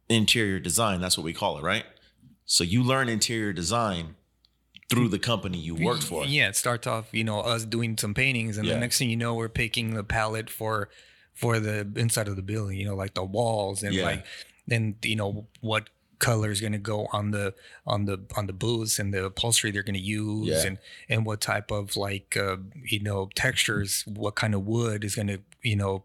[0.08, 1.02] interior design.
[1.02, 1.84] That's what we call it, right?
[2.46, 4.16] So you learn interior design
[4.94, 6.24] through the company you worked for.
[6.24, 8.74] yeah it starts off you know us doing some paintings and Yeah.
[8.74, 10.88] the next thing you know we're picking the palette for
[11.34, 14.04] for the inside of the building you know like the walls and Yeah.
[14.04, 14.24] like
[14.66, 17.52] then you know what color is going to go on the
[17.86, 20.66] on the on the booths and the upholstery they're going to use Yeah.
[20.68, 20.78] and
[21.08, 25.26] and what type of like uh, you know textures what kind of wood is going
[25.28, 26.04] to you know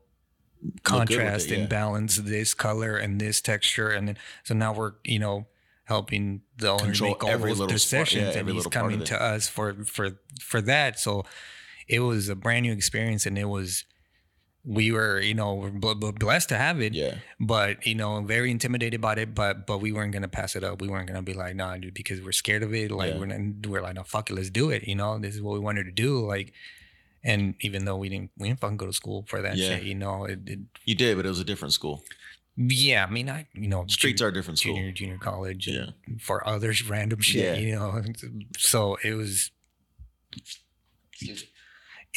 [0.84, 1.60] contrast it, yeah.
[1.62, 5.46] and balance this color and this texture and then so now we're you know
[5.90, 9.22] helping the owner Control make all every those little decisions yeah, and he's coming to
[9.22, 11.26] us for for for that so
[11.88, 13.84] it was a brand new experience and it was
[14.64, 17.16] we were you know we're bl- bl- blessed to have it Yeah.
[17.40, 20.82] but you know very intimidated about it but but we weren't gonna pass it up
[20.82, 23.20] we weren't gonna be like nah dude because we're scared of it like Yeah.
[23.20, 25.54] we're not, we're like no fuck it let's do it you know this is what
[25.54, 26.54] we wanted to do like
[27.24, 29.70] and even though we didn't we didn't fucking go to school for that Yeah.
[29.78, 32.04] shit you know it, it You did, but it was a different school.
[32.62, 34.76] Yeah i mean i you know Streets are different school.
[34.76, 35.92] junior junior college Yeah.
[36.08, 37.66] and for others random shit Yeah.
[37.66, 38.04] you know
[38.58, 39.52] so it was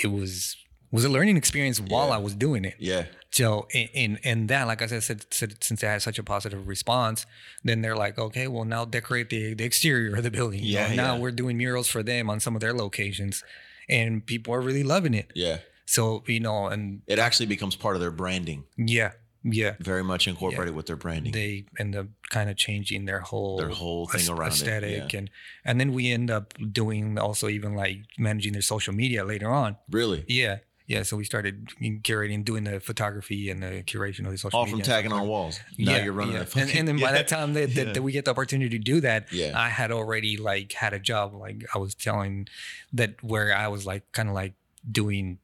[0.03, 0.57] it was
[0.91, 2.15] was a learning experience while Yeah.
[2.15, 3.07] i was doing it Yeah.
[3.31, 6.23] so in, in in that like i said, said, said since it had such a
[6.23, 7.25] positive response
[7.65, 10.89] then they're like okay well now decorate the, the exterior of the building you Yeah,
[10.89, 10.95] know?
[10.97, 11.21] now yeah.
[11.21, 13.43] we're doing murals for them on some of their locations
[13.89, 15.31] and people are really loving it.
[15.35, 15.59] Yeah.
[15.87, 19.13] So you know, and It actually becomes part of their branding, yeah,
[19.45, 21.33] yeah, very much incorporated with their branding.
[21.33, 25.19] they end up kind of changing their whole Their whole thing around aesthetic yeah.
[25.19, 25.31] and
[25.65, 29.77] and then we end up doing also even like managing their social media later on.
[29.91, 30.25] really?
[30.29, 30.59] Yeah.
[30.89, 34.67] Yeah, so we started curating, doing the photography and the curation of the social All
[34.67, 35.59] from tagging on walls.
[35.79, 36.45] Now you're running yeah.
[36.55, 37.13] a and, and then by yeah.
[37.19, 37.93] that time that, that, Yeah.
[37.95, 39.53] that we get the opportunity to do that, Yeah.
[39.59, 41.35] I had already like had a job.
[41.35, 42.49] Like I was telling
[42.93, 44.55] that where I was like kind of like
[44.91, 45.39] doing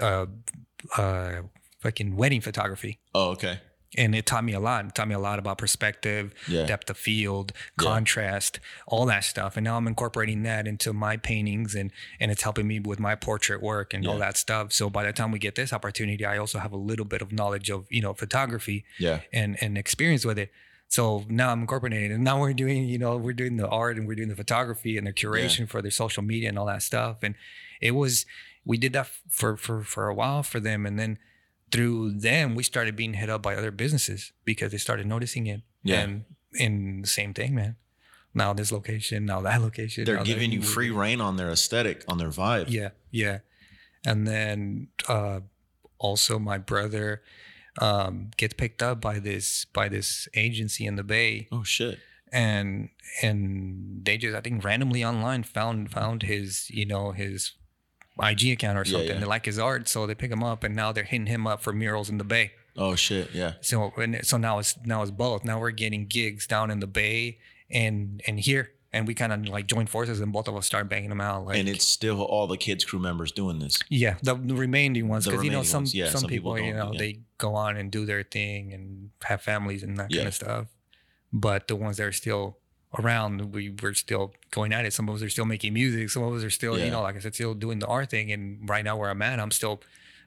[0.00, 0.26] uh
[0.96, 1.42] uh
[1.80, 2.98] fucking wedding photography.
[3.14, 3.60] Oh, okay.
[3.96, 4.84] And it taught me a lot.
[4.84, 6.66] It taught me a lot about perspective, Yeah.
[6.66, 7.84] depth of field, Yeah.
[7.84, 9.56] contrast, all that stuff.
[9.56, 13.14] And now I'm incorporating that into my paintings and and it's helping me with my
[13.14, 14.72] portrait work and all that stuff.
[14.74, 17.32] So by the time we get this opportunity, I also have a little bit of
[17.32, 19.20] knowledge of, you know, photography Yeah.
[19.32, 20.52] and and experience with it.
[20.88, 22.14] So now I'm incorporating it.
[22.14, 24.98] And now we're doing, you know, we're doing the art and we're doing the photography
[24.98, 27.18] and the curation for their social media and all that stuff.
[27.22, 27.34] And
[27.80, 28.26] it was
[28.66, 30.84] we did that for for for a while for them.
[30.84, 31.18] And then
[31.70, 35.62] through them we started being hit up by other businesses because they started noticing it.
[35.82, 36.00] Yeah.
[36.00, 36.24] And
[36.58, 37.76] and the same thing, man.
[38.34, 40.04] Now this location, now that location.
[40.04, 42.66] They're giving you free reign on their aesthetic, on their vibe.
[42.68, 43.38] yeah, yeah.
[44.06, 45.40] And then uh,
[45.98, 47.22] also my brother
[47.80, 51.98] um, gets picked up by this by this agency in the Bay, Oh shit.
[52.32, 52.90] and
[53.22, 57.52] and they just I think randomly online found found his you know his
[58.22, 59.08] IG account or something.
[59.08, 59.18] yeah.
[59.18, 61.60] They like his art, so they pick him up, and now they're hitting him up
[61.62, 62.52] for murals in the Bay.
[62.76, 63.30] Oh shit.
[63.34, 63.54] Yeah.
[63.60, 65.44] So and so now it's now it's both.
[65.44, 67.38] Now we're getting gigs down in the Bay
[67.70, 68.70] and and here.
[68.90, 71.44] And we kind of like join forces, and both of us start banging them out.
[71.44, 73.78] Like, and it's still all the kids crew members doing this.
[73.90, 76.66] yeah, the, the remaining ones because you know some ones, yeah, some, some people people,
[76.66, 76.98] you know yeah.
[76.98, 80.20] they go on and do their thing and have families and that Yeah.
[80.20, 80.66] kind of stuff.
[81.34, 82.56] But the ones that are still
[82.98, 84.92] around, we we're still going at it.
[84.92, 86.10] Some of us are still making music.
[86.10, 86.84] Some of us are still Yeah.
[86.86, 88.30] you know like I said, still doing the art thing.
[88.32, 89.80] And right now where I'm at, I'm still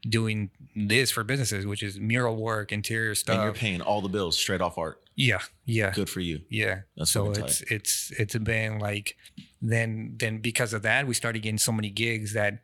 [0.07, 3.35] doing this for businesses, which is mural work, interior stuff.
[3.35, 4.99] and you're paying all the bills straight off art.
[5.15, 6.41] Yeah, yeah, Good for you.
[6.49, 6.81] yeah.
[6.97, 9.15] That's so it's it's it's been like
[9.61, 12.59] then then because of that we started getting so many gigs that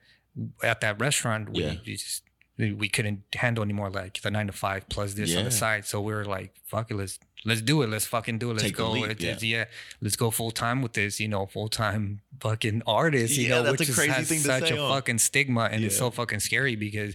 [0.64, 1.76] at that restaurant we Yeah.
[1.84, 2.24] just
[2.58, 5.86] we couldn't handle anymore like the nine to five plus this on the side.
[5.86, 7.89] So we were like, fuck it, let's let's do it.
[7.89, 8.54] Let's fucking do it.
[8.54, 8.91] Let's Take go.
[8.91, 9.38] leap, yeah.
[9.41, 9.65] yeah.
[10.02, 13.72] Let's go full time with this, you know, full time fucking artist, you Yeah, know,
[13.72, 14.89] which is, crazy has such a huh?
[14.89, 17.13] fucking stigma and it's so fucking scary because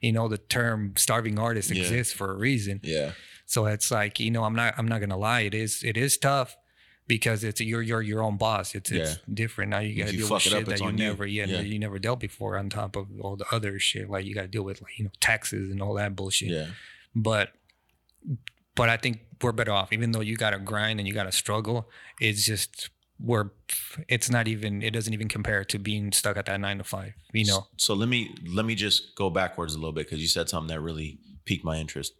[0.00, 1.82] you know the term starving artist Yeah.
[1.82, 2.80] exists for a reason.
[2.82, 3.12] Yeah.
[3.46, 5.40] So it's like you know, I'm not I'm not gonna lie.
[5.40, 6.56] It is it is tough
[7.12, 8.74] because it's you're you're your own boss.
[8.74, 9.80] It's it's different now.
[9.80, 11.04] You got to you deal with shit up, that you on you.
[11.04, 11.60] never yeah, Yeah.
[11.60, 12.56] you never dealt before.
[12.56, 15.04] On top of all the other shit, like you got to deal with like you
[15.04, 16.48] know taxes and all that bullshit.
[16.48, 16.68] Yeah.
[17.14, 17.50] But
[18.74, 19.92] but I think we're better off.
[19.92, 22.88] Even though you got to grind and you got to struggle, it's just
[23.20, 23.50] we're
[24.08, 27.12] it's not even it doesn't even compare to being stuck at that nine to five.
[27.34, 27.66] You know.
[27.76, 30.74] So let me let me just go backwards a little bit because you said something
[30.74, 32.14] that really piqued my interest.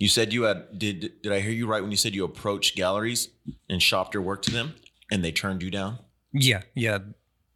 [0.00, 2.74] You said you had did did I hear you right when you said you approached
[2.74, 3.28] galleries
[3.68, 4.74] and shopped your work to them
[5.12, 5.98] and they turned you down?
[6.32, 6.62] Yeah.
[6.74, 6.98] Yeah.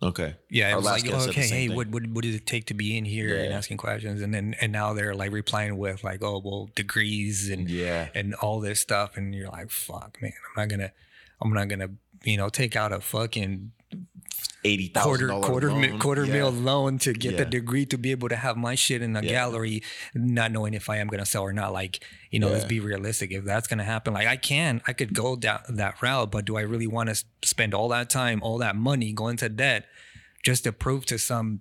[0.02, 0.34] Okay.
[0.50, 1.76] Yeah, it Our was last like, guest said the okay, hey, thing.
[1.76, 3.56] what, what what does it take to be in here and Yeah.
[3.56, 7.70] asking questions, and then and now they're like replying with like, oh well, degrees and
[7.70, 8.08] Yeah.
[8.14, 10.92] and all this stuff, and you're like, fuck, man, I'm not gonna,
[11.40, 11.88] I'm not gonna,
[12.24, 13.72] you know, take out a fucking
[14.66, 15.98] Eighty thousand quarter quarter mi- loan.
[15.98, 16.32] quarter yeah.
[16.32, 19.20] mil loan to get the degree to be able to have my shit in a
[19.22, 19.28] Yeah.
[19.30, 19.82] gallery,
[20.14, 21.72] not knowing if I am gonna sell or not.
[21.74, 23.30] Like, you know, let's be realistic.
[23.30, 26.56] If that's gonna happen, like I can, I could go down that route, but do
[26.56, 29.84] I really want to spend all that time, all that money, go into debt,
[30.42, 31.60] just to prove to some,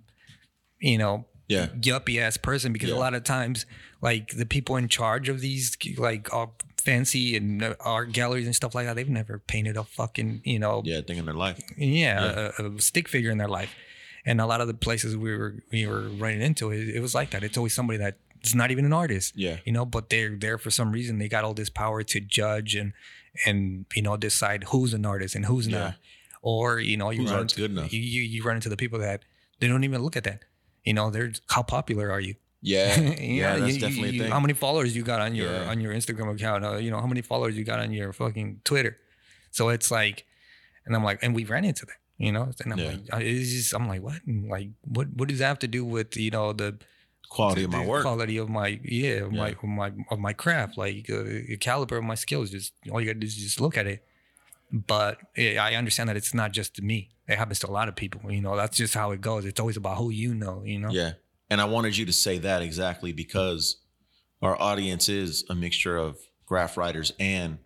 [0.80, 1.66] you know, Yeah.
[1.78, 2.72] yuppie ass person?
[2.72, 2.96] Because Yeah.
[2.96, 3.66] a lot of times,
[4.00, 6.46] like the people in charge of these, like uh,
[6.84, 10.58] fancy and uh, art galleries and stuff like that, they've never painted a fucking, you
[10.58, 11.60] know, Yeah, thing in their life.
[11.76, 13.74] yeah, A, a stick figure in their life.
[14.26, 17.14] And a lot of the places we were we were running into, it, it was
[17.14, 17.42] like that.
[17.44, 19.58] It's always somebody that is not even an artist, Yeah.
[19.64, 21.18] you know, but they're there for some reason.
[21.18, 22.92] They got all this power to judge and
[23.46, 25.78] and you know decide who's an artist and who's Yeah.
[25.78, 25.94] not.
[26.40, 27.62] Or you know, you Whose run into.
[27.66, 29.24] You, you you run into the people that
[29.60, 30.40] they don't even look at that.
[30.84, 32.34] You know, they're how popular are you?
[32.72, 32.98] Yeah.
[32.98, 34.32] Yeah, know, that's you- definitely you- a thing.
[34.32, 35.70] How many followers you got on your Yeah.
[35.70, 36.64] on your Instagram account?
[36.64, 38.96] Uh, you know, how many followers you got on your fucking Twitter?
[39.50, 40.24] So it's like,
[40.86, 42.96] and I'm like, and we ran into that, you know, and I'm Yeah.
[43.12, 44.20] like, it's just, I'm like, what?
[44.26, 45.08] Like, what?
[45.18, 46.78] What does that have to do with you know the
[47.30, 48.02] Quality of my the work.
[48.02, 51.96] quality of my yeah, of my of my of my craft, like uh, the caliber
[51.96, 52.50] of my skills?
[52.50, 54.04] Just all you got to do is just look at it.
[54.72, 57.10] But yeah, I understand that it's not just me.
[57.28, 58.30] It happens to a lot of people.
[58.30, 59.44] You know, that's just how it goes.
[59.46, 60.62] It's always about who you know.
[60.64, 60.90] You know.
[60.90, 61.12] Yeah.
[61.50, 63.76] And I wanted you to say that exactly because
[64.42, 67.58] our audience is a mixture of graph writers and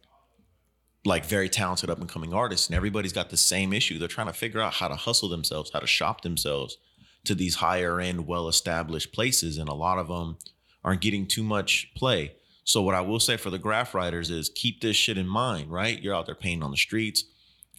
[1.04, 2.68] like very talented up and coming artists.
[2.68, 3.98] And everybody's got the same issue.
[3.98, 6.78] They're trying to figure out how to hustle themselves, how to shop themselves,
[7.24, 10.38] to these higher end, well established places, and a lot of them
[10.84, 12.32] aren't getting too much play.
[12.64, 15.70] So what I will say for the graph writers is keep this shit in mind,
[15.70, 16.00] right?
[16.00, 17.24] You're out there painting on the streets.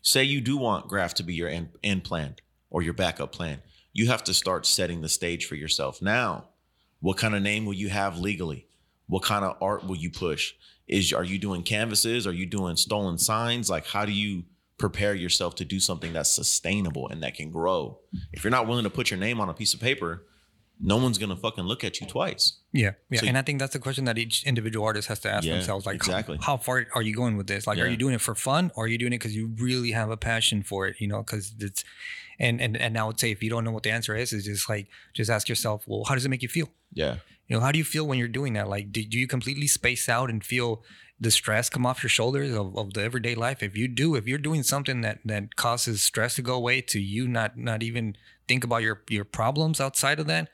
[0.02, 2.36] Say you do want graph to be your end, end plan
[2.70, 3.62] or your backup plan.
[3.94, 6.02] You have to start setting the stage for yourself.
[6.02, 6.46] Now,
[7.00, 8.68] what kind of name will you have legally?
[9.08, 10.54] What kind of art will you push?
[10.88, 12.26] Is are you doing canvases?
[12.28, 13.70] Are you doing stolen signs?
[13.70, 14.44] Like how do you
[14.78, 18.00] prepare yourself to do something that's sustainable and that can grow?
[18.32, 20.26] If you're not willing to put your name on a piece of paper,
[20.82, 22.54] no one's gonna fucking look at you twice.
[22.72, 25.30] Yeah, yeah, So- and I think that's the question that each individual artist has to
[25.32, 26.38] ask Yeah, themselves: like, exactly.
[26.38, 27.68] how, how far are you going with this?
[27.68, 29.92] Like, are you doing it for fun, or are you doing it because you really
[29.92, 30.96] have a passion for it?
[31.00, 31.84] You know, because it's,
[32.40, 34.46] and and and I would say if you don't know what the answer is, is
[34.46, 36.70] just like just ask yourself, well, how does it make you feel?
[36.94, 37.18] Yeah.
[37.48, 38.68] You know, how do you feel when you're doing that?
[38.70, 40.84] Like, do, do you completely space out and feel
[41.20, 43.64] the stress come off your shoulders of, of the everyday life?
[43.64, 47.00] If you do, if you're doing something that that causes stress to go away, to
[47.00, 48.16] you not not even
[48.48, 50.50] think about your your problems outside of that,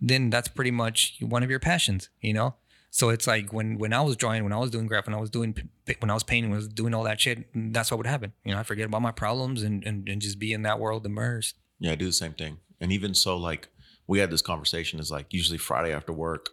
[0.00, 2.08] then that's pretty much one of your passions.
[2.20, 2.54] You know.
[2.96, 5.20] So it's like when when I was drawing, when I was doing graph, when I
[5.20, 5.54] was doing
[5.98, 7.52] when I was painting, when I was doing all that shit.
[7.52, 8.32] Mm, that's what would happen.
[8.42, 11.04] You know, I forget about my problems and and, and just be in that world
[11.04, 11.56] immersed.
[11.78, 12.56] Yeah, I do the same thing.
[12.80, 13.68] And even so, like
[14.06, 16.48] we had this conversation is like usually Friday after work,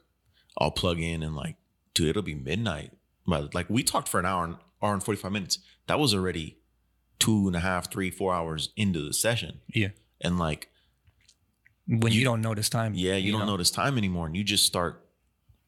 [0.58, 1.56] I'll plug in and like,
[1.94, 2.92] dude, it'll be midnight.
[3.26, 5.60] But like we talked for an hour and hour and 45 minutes.
[5.88, 6.58] That was already
[7.20, 9.62] two and a half, three, four hours into the session.
[9.74, 9.92] Yeah.
[10.20, 10.68] And like,
[11.88, 12.96] When you, You- don't notice time.
[12.96, 13.54] yeah, you, don't know?
[13.54, 14.26] notice time anymore.
[14.28, 15.03] And you just start,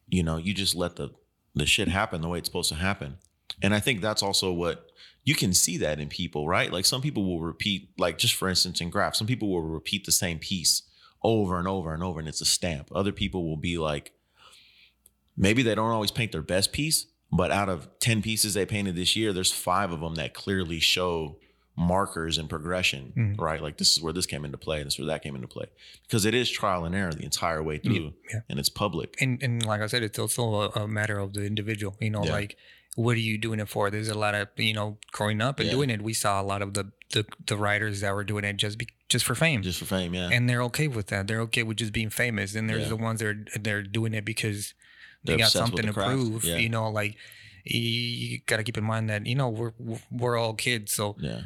[0.07, 1.11] you know, you just let the
[1.55, 3.17] the shit happen the way it's supposed to happen.
[3.61, 4.91] And I think that's also what
[5.23, 6.71] you can see that in people, right?
[6.71, 10.05] Like some people will repeat, like just for instance, in graph, some people will repeat
[10.05, 10.83] the same piece
[11.23, 12.89] over and over and over, and it's a stamp.
[12.93, 14.11] Other people will be like,
[15.35, 18.95] maybe they don't always paint their best piece, but out of 10 pieces they painted
[18.95, 21.39] this year, there's five of them that clearly show
[21.77, 23.39] markers and progression, Mhm.
[23.39, 23.61] right?
[23.61, 25.47] Like this is where this came into play, and this is where that came into
[25.47, 25.65] play.
[26.03, 28.41] Because it is trial and error the entire way through, yeah.
[28.49, 29.15] and it's public.
[29.19, 31.97] and and like I said, it's also a, a matter of the individual.
[31.99, 32.31] You know, Yeah.
[32.31, 32.57] like
[32.95, 33.89] what are you doing it for?
[33.91, 35.73] There's a lot of you know growing up and Yeah.
[35.75, 36.01] doing it.
[36.01, 38.87] We saw a lot of the the, the writers that were doing it just be,
[39.09, 40.29] just for fame, Just for fame, yeah.
[40.31, 41.27] and they're okay with that.
[41.27, 42.55] They're okay with just being famous.
[42.55, 44.73] And there's the ones that are they're doing it because
[45.23, 46.43] they They're got something the to prove.
[46.45, 47.15] You know, like
[47.63, 49.73] you, you got to keep in mind that you know we're
[50.11, 51.41] we're all kids, so yeah.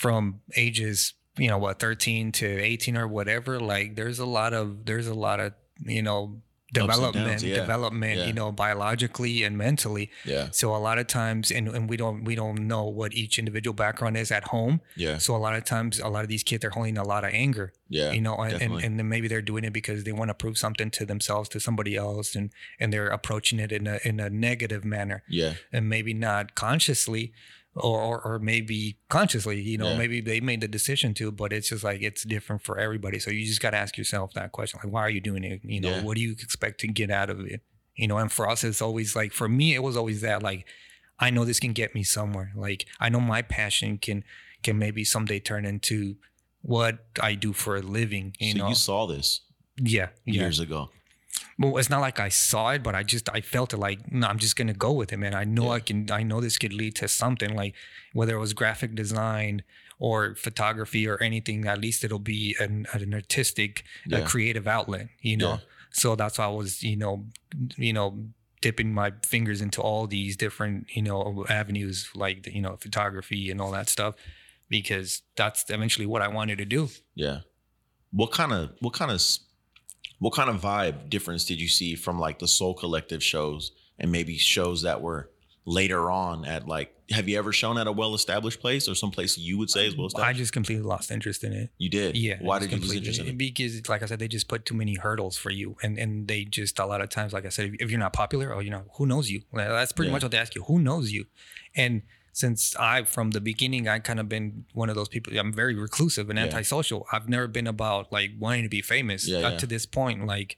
[0.00, 4.84] From ages you know what 13 to 18 or whatever like there's a lot of
[4.86, 5.52] there's a lot of
[5.84, 6.40] you know
[6.72, 7.54] development downs, yeah.
[7.54, 8.26] development Yeah.
[8.26, 10.48] you know biologically and mentally Yeah.
[10.50, 13.74] so a lot of times and, and we don't we don't know what each individual
[13.74, 15.18] background is at home Yeah.
[15.18, 17.30] so a lot of times a lot of these kids are holding a lot of
[17.32, 18.10] anger Yeah.
[18.12, 20.58] you know and, and, and then maybe they're doing it because they want to prove
[20.58, 24.28] something to themselves to somebody else and and they're approaching it in a in a
[24.30, 25.54] negative manner yeah.
[25.72, 27.32] and maybe not consciously
[27.76, 29.98] or, or, or maybe consciously you know Yeah.
[29.98, 33.30] maybe they made the decision to but it's just like it's different for everybody so
[33.30, 35.80] you just got to ask yourself that question like why are you doing it you
[35.80, 36.02] know Yeah.
[36.02, 37.62] what do you expect to get out of it
[37.96, 40.66] you know and for us it's always like for me it was always that like
[41.18, 44.22] i know this can get me somewhere like i know my passion can
[44.62, 46.16] can maybe someday turn into
[46.62, 49.40] what i do for a living you so know you saw this
[49.76, 50.90] yeah yeah years ago.
[51.58, 54.26] Well, it's not like I saw it, but I just I felt it like no,
[54.26, 55.34] I'm just gonna go with it, man.
[55.34, 55.70] I know Yeah.
[55.70, 56.10] I can.
[56.10, 57.74] I know this could lead to something like
[58.12, 59.62] whether it was graphic design
[59.98, 61.66] or photography or anything.
[61.66, 65.50] At least it'll be an, an artistic, uh, a creative outlet, you know.
[65.50, 65.58] Yeah.
[65.92, 67.26] So that's why I was, you know,
[67.76, 68.26] you know,
[68.60, 73.60] dipping my fingers into all these different, you know, avenues like you know photography and
[73.60, 74.16] all that stuff
[74.68, 76.88] because that's eventually what I wanted to do.
[77.14, 77.40] Yeah.
[78.10, 79.22] What kind of what kind of
[80.24, 84.10] what kind of vibe difference did you see from like the Sol Collective shows and
[84.10, 85.28] maybe shows that were
[85.66, 89.10] later on at like have you ever shown at a well established place or some
[89.10, 90.30] place you would say is well established?
[90.30, 91.68] I just completely lost interest in it.
[91.76, 92.16] You did.
[92.16, 92.38] Yeah.
[92.40, 93.36] Why did you lose interest in it?
[93.36, 96.46] Because, like I said, they just put too many hurdles for you, and and they
[96.46, 98.70] just a lot of times, like I said, if, if you're not popular, or you
[98.70, 99.42] know, who knows you?
[99.52, 100.14] That's pretty Yeah.
[100.14, 100.62] much what they ask you.
[100.62, 101.26] Who knows you?
[101.76, 102.00] And
[102.34, 105.32] since I, from the beginning, I kind of been one of those people.
[105.38, 106.46] I'm very reclusive and Yeah.
[106.46, 107.06] antisocial.
[107.12, 109.26] I've never been about like wanting to be famous.
[109.26, 109.58] Yeah, Up yeah.
[109.58, 110.56] to this point, like.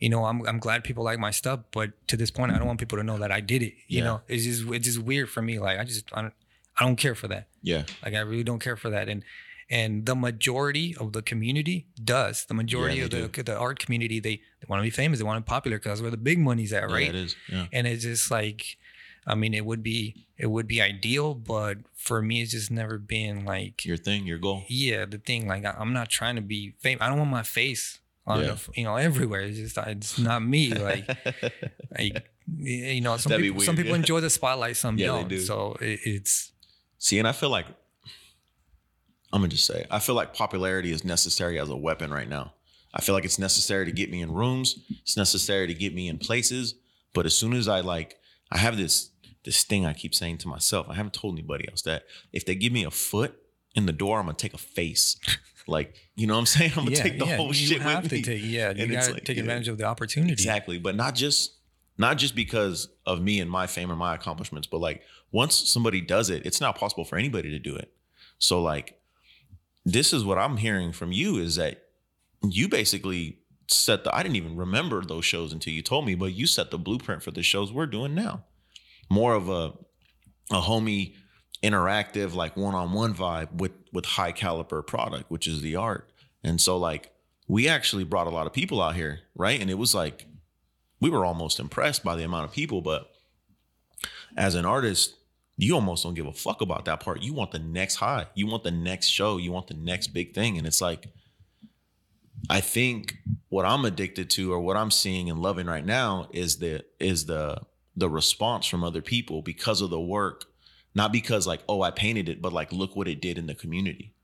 [0.00, 2.68] You know, I'm I'm glad people like my stuff, but to this point, I don't
[2.68, 3.74] want people to know that I did it.
[3.88, 5.58] You know, it's just it's just weird for me.
[5.58, 6.34] Like I just I don't
[6.78, 7.48] I don't care for that.
[7.64, 7.82] Yeah.
[8.04, 9.08] Like I really don't care for that.
[9.08, 9.24] And
[9.68, 12.44] and the majority of the community does.
[12.44, 15.18] The majority Yeah, of the the art community they, they want to be famous.
[15.18, 17.02] They want to be popular because that's where the big money's at, right?
[17.02, 17.34] Yeah, it is.
[17.50, 17.66] Yeah.
[17.72, 18.76] and it's just like,
[19.28, 22.96] I mean, it would be it would be ideal, but for me, it's just never
[22.98, 24.62] been like, Your thing, your goal.
[24.68, 25.46] yeah, the thing.
[25.46, 27.02] Like I, I'm not trying to be famous.
[27.02, 28.46] I don't want my face on Yeah.
[28.54, 29.40] the, you know everywhere.
[29.42, 30.72] It's just it's not me.
[30.72, 31.06] Like
[31.98, 32.24] like
[32.56, 33.96] you know, some That'd people some people yeah.
[34.04, 35.28] enjoy the spotlight, some Yeah, don't.
[35.28, 35.38] do.
[35.40, 36.52] So it, it's
[36.98, 37.66] See, and I feel like
[39.32, 42.54] I'm gonna just say, I feel like popularity is necessary as a weapon right now.
[42.94, 44.78] I feel like it's necessary to get me in rooms.
[45.02, 46.74] It's necessary to get me in places.
[47.12, 48.16] But as soon as I like,
[48.50, 49.10] I have this
[49.44, 50.86] this thing I keep saying to myself.
[50.88, 53.36] I haven't told anybody else that if they give me a foot
[53.74, 55.16] in the door, I'm gonna take a face.
[55.70, 56.70] Like, you know what I'm saying?
[56.78, 58.22] I'm gonna yeah, take the yeah, whole you shit have with to me.
[58.22, 59.42] take yeah you And it's gotta like, take yeah.
[59.42, 60.78] advantage of the opportunity Exactly.
[60.78, 61.56] But not just
[61.98, 66.00] not just because of me and my fame or my accomplishments, but like once somebody
[66.00, 67.92] does it, it's not possible for anybody to do it.
[68.38, 68.98] So like
[69.84, 71.82] this is what I'm hearing from you is that
[72.42, 76.32] you basically set the I didn't even remember those shows until you told me, but
[76.32, 78.44] you set the blueprint for the shows we're doing now.
[79.10, 79.72] More of a
[80.50, 81.14] a homie
[81.62, 86.10] interactive like one-on-one vibe with with high caliber product, which is the art.
[86.42, 87.10] And so like
[87.46, 89.60] we actually brought a lot of people out here, right?
[89.60, 90.26] And it was like
[91.00, 93.10] we were almost impressed by the amount of people, but
[94.36, 95.14] as an artist,
[95.56, 97.22] you almost don't give a fuck about that part.
[97.22, 98.26] You want the next high.
[98.34, 99.38] You want the next show.
[99.38, 100.56] You want the next big thing.
[100.56, 101.08] And it's like,
[102.48, 103.16] I think
[103.48, 107.26] what I'm addicted to or what I'm seeing and loving right now is the is
[107.26, 107.60] the
[107.98, 110.44] the response from other people because of the work.
[110.94, 113.54] Not because like, oh, I painted it, but like look what it did in the
[113.54, 114.14] community.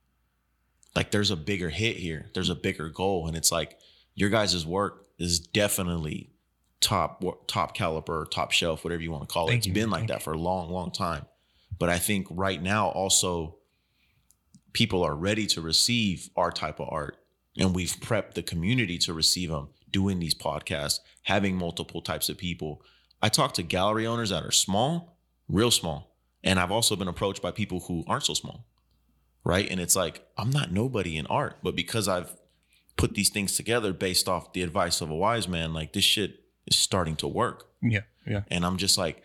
[0.97, 2.31] Like there's a bigger hit here.
[2.35, 3.27] There's a bigger goal.
[3.27, 3.79] And it's like
[4.15, 6.31] your guys' work is definitely
[6.81, 9.51] top top caliber, top shelf, whatever you want to call it.
[9.51, 9.75] Thank It's you.
[9.75, 11.27] been like Thank that for a long, long time.
[11.79, 13.57] But I think right now also
[14.73, 17.19] people are ready to receive our type of art.
[17.57, 22.37] And we've prepped the community to receive them, doing these podcasts, having multiple types of
[22.37, 22.83] people.
[23.25, 25.17] I talk to gallery owners that are small,
[25.49, 26.15] real small.
[26.43, 28.67] And I've also been approached by people who aren't so small.
[29.45, 29.67] Right.
[29.71, 32.31] And it's like, I'm not nobody in art, but because I've
[32.99, 36.41] put these things together based off the advice of a wise man, like this shit
[36.67, 37.71] is starting to work.
[37.81, 39.23] yeah yeah And I'm just like,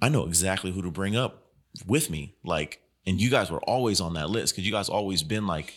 [0.00, 1.42] I know exactly who to bring up
[1.86, 2.36] with me.
[2.42, 5.74] Like, and you guys were always on that list because you guys always been like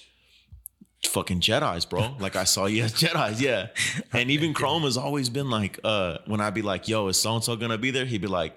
[1.06, 2.16] fucking Jedi's, bro.
[2.20, 3.68] Like I saw you as Jedi's, yeah.
[4.14, 7.36] And even Crom has always been like, uh, when I'd be like, yo, is so
[7.36, 8.06] and so gonna be there?
[8.06, 8.56] He'd be like,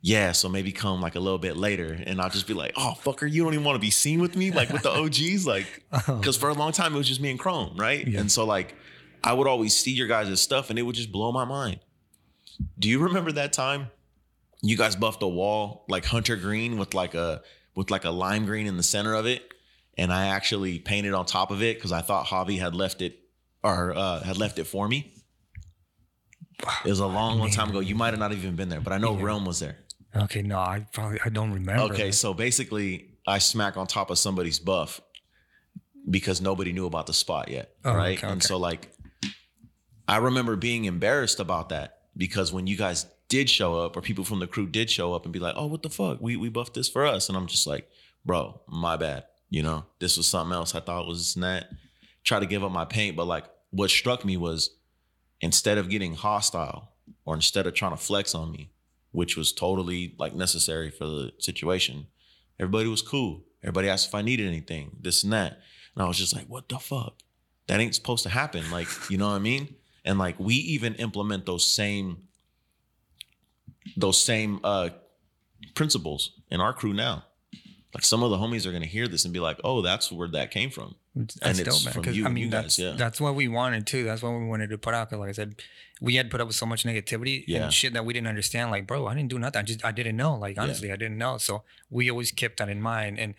[0.00, 1.98] yeah, so maybe come like a little bit later.
[2.06, 4.36] And I'll just be like, oh, fucker, you don't even want to be seen with
[4.36, 5.66] me, like with the OGs, like,
[6.06, 8.06] because for a long time it was just me and Crom, right?
[8.06, 8.20] Yeah.
[8.20, 8.76] And so like,
[9.24, 11.80] I would always see your guys' stuff and it would just blow my mind.
[12.78, 13.88] Do you remember that time
[14.62, 17.42] you guys buffed a wall like hunter green with like a
[17.74, 19.47] with like a lime green in the center of it?
[19.98, 23.18] And I actually painted on top of it because I thought Javi had left it
[23.64, 25.12] or uh, had left it for me.
[26.84, 27.80] It was a long, long time ago.
[27.80, 29.24] You might have not even been there, but I know Yeah.
[29.24, 29.76] Realm was there.
[30.16, 34.18] okay no i probably i don't remember Okay, so basically, I smack on top of
[34.18, 35.00] somebody's buff
[36.10, 38.16] because nobody knew about the spot yet, Oh, right?
[38.16, 38.46] okay, And okay.
[38.46, 38.90] so, like,
[40.08, 44.24] I remember being embarrassed about that because when you guys did show up, or people
[44.24, 46.18] from the crew did show up and be like, "Oh, what the fuck?
[46.22, 47.86] We we buffed this for us," and I'm just like,
[48.24, 49.24] "Bro, my bad.
[49.50, 50.74] You know, this was something else.
[50.74, 51.68] I thought was that."
[52.24, 54.76] Try to give up my paint, but like, what struck me was
[55.40, 56.92] instead of getting hostile
[57.24, 58.70] or instead of trying to flex on me,
[59.12, 62.06] which was totally like necessary for the situation.
[62.58, 63.44] Everybody was cool.
[63.62, 65.60] Everybody asked if I needed anything, this and that.
[65.94, 67.14] And I was just like, what the fuck?
[67.66, 68.70] That ain't supposed to happen.
[68.70, 69.74] Like, you know what I mean?
[70.04, 72.28] And like we even implement those same
[73.96, 74.90] those same uh
[75.74, 77.24] principles in our crew now.
[77.94, 80.28] Like some of the homies are gonna hear this and be like, oh, that's where
[80.28, 80.94] that came from.
[81.16, 82.04] That's and it's dope, man.
[82.04, 82.92] from you I mean, you that's guys, yeah.
[82.96, 84.04] that's what we wanted too.
[84.04, 85.08] That's what we wanted to put out.
[85.10, 85.56] Cause like I said,
[86.00, 87.64] we had put up with so much negativity Yeah.
[87.64, 88.70] and shit that we didn't understand.
[88.70, 89.58] Like, bro, I didn't do nothing.
[89.58, 90.34] I just I didn't know.
[90.36, 91.38] Like honestly, I didn't know.
[91.38, 93.18] So we always kept that in mind.
[93.18, 93.34] And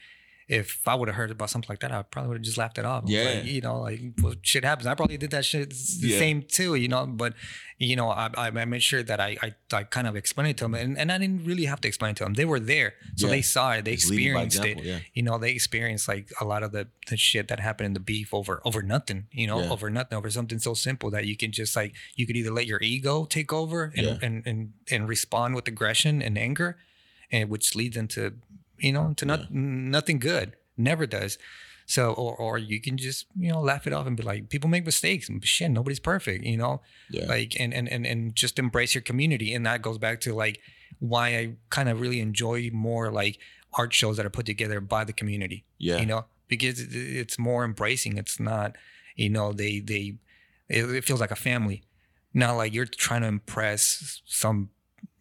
[0.49, 2.77] if I would have heard about something like that, I probably would have just laughed
[2.79, 3.03] it off.
[3.05, 3.23] Yeah.
[3.35, 4.87] Like, you know, like well, shit happens.
[4.87, 6.17] I probably did that shit the Yeah.
[6.17, 6.73] same too.
[6.75, 7.33] You know, but
[7.77, 10.65] you know, I, I made sure that I I, I kind of explained it to
[10.65, 12.33] them, and, and I didn't really have to explain it to them.
[12.33, 13.31] They were there, so Yeah.
[13.31, 13.85] they saw it.
[13.85, 14.99] They Just experienced it yeah.
[15.13, 17.99] you know they experienced like a lot of the, the shit that happened in the
[17.99, 21.51] beef over over nothing you know over nothing over something so simple that you can
[21.51, 25.53] just like you could either let your ego take over and and, and and respond
[25.55, 26.77] with aggression and anger
[27.31, 28.33] and which leads into
[28.79, 31.37] you know to not nothing good never does.
[31.85, 34.69] So or or you can just you know laugh it off and be like people
[34.69, 36.81] make mistakes shit nobody's perfect you know?
[37.09, 37.25] Yeah.
[37.25, 40.59] like and, and and and just embrace your community and that goes back to like
[40.99, 43.39] why i kind of really enjoy more like
[43.73, 45.97] art shows that are put together by the community yeah.
[45.97, 46.25] you know?
[46.47, 48.75] Because it's more embracing it's not
[49.15, 50.19] you know they they
[50.69, 51.83] it, it feels like a family.
[52.33, 54.69] Not like you're trying to impress some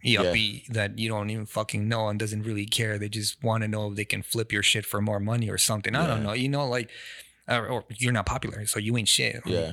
[0.05, 2.99] yuppie that you don't even fucking know and doesn't really care.
[2.99, 5.59] They just want to know if they can flip your shit for more money or
[5.59, 5.94] something.
[5.94, 6.90] I don't know you know like
[7.49, 9.42] or, or you're not popular so you ain't shit.
[9.46, 9.72] Yeah.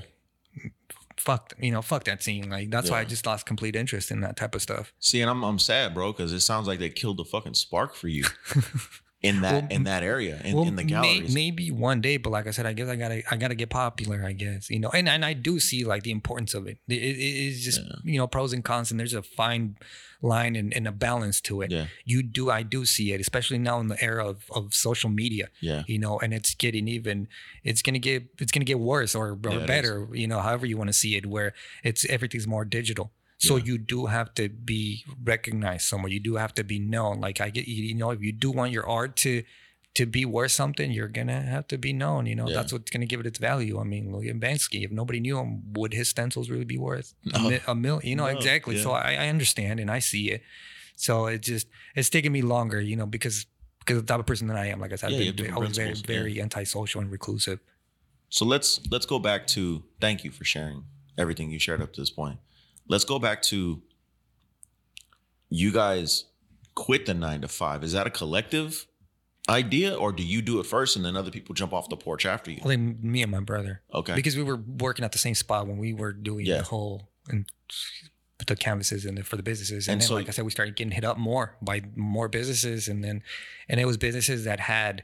[1.18, 4.22] fuck you know fuck that scene like that's why i just lost complete interest in
[4.22, 4.94] that type of stuff.
[5.00, 7.96] See, and I'm I'm sad, bro, because it sounds like they killed the fucking spark
[7.96, 8.26] for you.
[9.26, 11.34] in that Well, in that area in, well, in the may- galleries.
[11.34, 14.24] maybe one day, but like I said, I guess I gotta I gotta get popular.
[14.26, 16.78] I guess you know, and and I do see like the importance of it.
[16.88, 17.96] It, it it's just Yeah.
[18.04, 19.78] you know pros and cons, and there's a fine
[20.22, 21.70] line and, and a balance to it.
[21.72, 21.86] Yeah.
[22.04, 25.50] You do I do see it, especially now in the era of, of social media.
[25.62, 25.84] Yeah.
[25.88, 27.28] You know, and it's getting even.
[27.64, 30.08] It's gonna get it's gonna get worse or, or Yeah, better.
[30.14, 31.54] You know, however you want to see it, where
[31.84, 33.12] it's everything's more digital.
[33.48, 33.64] So Yeah.
[33.70, 36.12] you do have to be recognized somewhere.
[36.12, 37.20] You do have to be known.
[37.28, 39.44] Like I get, you you know, if you do want your art to
[40.00, 42.26] to be worth something, you're gonna have to be known.
[42.26, 42.56] You know, Yeah.
[42.58, 43.80] that's what's gonna give it its value.
[43.80, 44.84] I mean, look at Banksy.
[44.84, 48.06] If nobody knew him, would his stencils really be worth a, mi- a million?
[48.10, 48.78] You know, No, exactly.
[48.78, 48.92] So.
[48.92, 50.42] I, I understand and I see it.
[50.98, 53.46] So it just it's taking me longer, you know, because
[53.80, 54.80] because the type of person that I am.
[54.82, 56.16] Like I said, Yeah, you have I've been very yeah.
[56.16, 57.60] very antisocial and reclusive.
[58.30, 60.84] So let's let's go back to thank you for sharing
[61.18, 62.40] everything you shared up to this point.
[62.88, 63.82] Let's go back to
[65.50, 66.26] you guys
[66.76, 67.84] quit the nine to five.
[67.84, 68.86] Is that a collective
[69.48, 72.26] idea, or do you do it first and then other people jump off the porch
[72.26, 72.60] after you?
[72.66, 73.82] Then me and my brother.
[73.94, 74.16] Okay.
[74.16, 76.58] because we were working at the same spot when we were doing Yeah.
[76.58, 77.46] the whole and
[78.48, 80.52] the canvases and the, for the businesses and, And then so- like i said we
[80.52, 83.24] started getting hit up more by more businesses and then
[83.70, 85.04] and it was businesses that had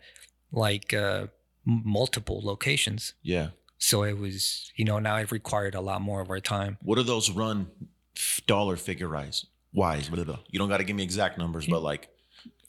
[0.52, 1.28] like uh
[1.66, 3.50] multiple locations yeah.
[3.82, 6.98] So it was you know now it required a lot more of our time What
[7.00, 7.68] are those run
[8.16, 9.46] f- dollar figure wise?
[9.74, 12.10] Wise, you don't got to give me exact numbers, but like,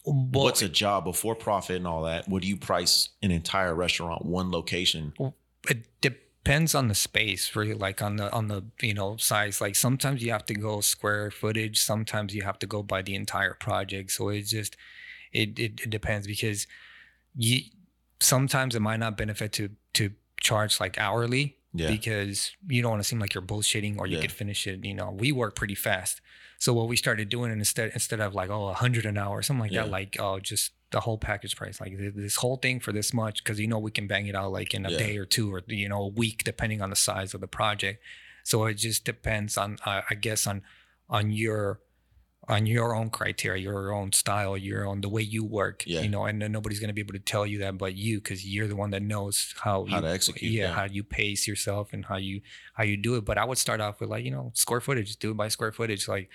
[0.04, 2.28] well, what's a job before profit and all that?
[2.28, 5.12] What do you price an entire restaurant, one location?
[5.68, 9.76] it depends on the space really like on the on the you know size like
[9.76, 13.54] sometimes you have to go square footage sometimes you have to go by the entire
[13.54, 14.76] project so it's just
[15.32, 16.66] it it, it depends because
[17.36, 17.60] you
[18.18, 20.10] sometimes it might not benefit to to
[20.43, 21.88] charge like hourly Yeah.
[21.88, 24.22] because you don't want to seem like you're bullshitting or you Yeah.
[24.22, 26.20] could finish it you know we work pretty fast
[26.59, 29.43] so what we started doing instead instead of like oh a hundred an hour or
[29.43, 29.82] something like Yeah.
[29.84, 33.43] that like oh just the whole package price like this whole thing for this much
[33.43, 34.99] because you know we can bang it out like in a Yeah.
[34.99, 38.03] day or two or you know a week depending on the size of the project
[38.45, 40.62] so it just depends on uh, i guess on
[41.09, 41.80] on your
[42.49, 46.01] on your own criteria your own style your own the way you work Yeah.
[46.03, 48.18] you know and then nobody's going to be able to tell you that but you
[48.18, 50.72] because you're the one that knows how How you, to execute, yeah, yeah.
[50.74, 52.40] how you pace yourself and how you
[52.74, 55.14] how you do it but i would start off with like you know square footage
[55.16, 56.30] do it by square footage like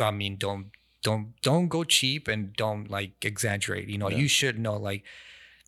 [0.00, 0.66] i mean don't
[1.02, 4.18] don't don't go cheap and don't like exaggerate you know Yeah.
[4.18, 5.04] you should know like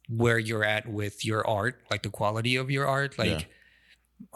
[0.08, 3.48] where you're at with your art like the quality of your art like.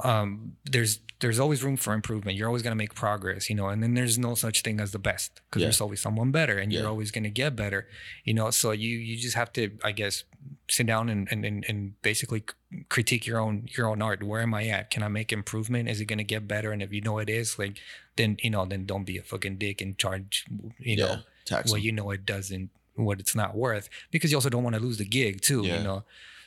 [0.02, 3.68] Um there's there's always room for improvement you're always going to make progress you know
[3.68, 5.66] and then there's no such thing as the best because Yeah.
[5.66, 6.80] there's always someone better and Yeah.
[6.80, 7.86] you're always going to get better
[8.24, 10.24] you know so you you just have to i guess
[10.68, 12.42] sit down and and, and, and basically
[12.88, 16.00] critique your own your own art where am i at can i make improvement is
[16.00, 17.76] it going to get better and if you know it is like
[18.16, 20.44] then you know then don't be a fucking dick and charge
[20.78, 21.16] you know yeah.
[21.44, 21.70] Tax.
[21.70, 24.82] well you know it doesn't what it's not worth because you also don't want to
[24.82, 26.04] lose the gig too you know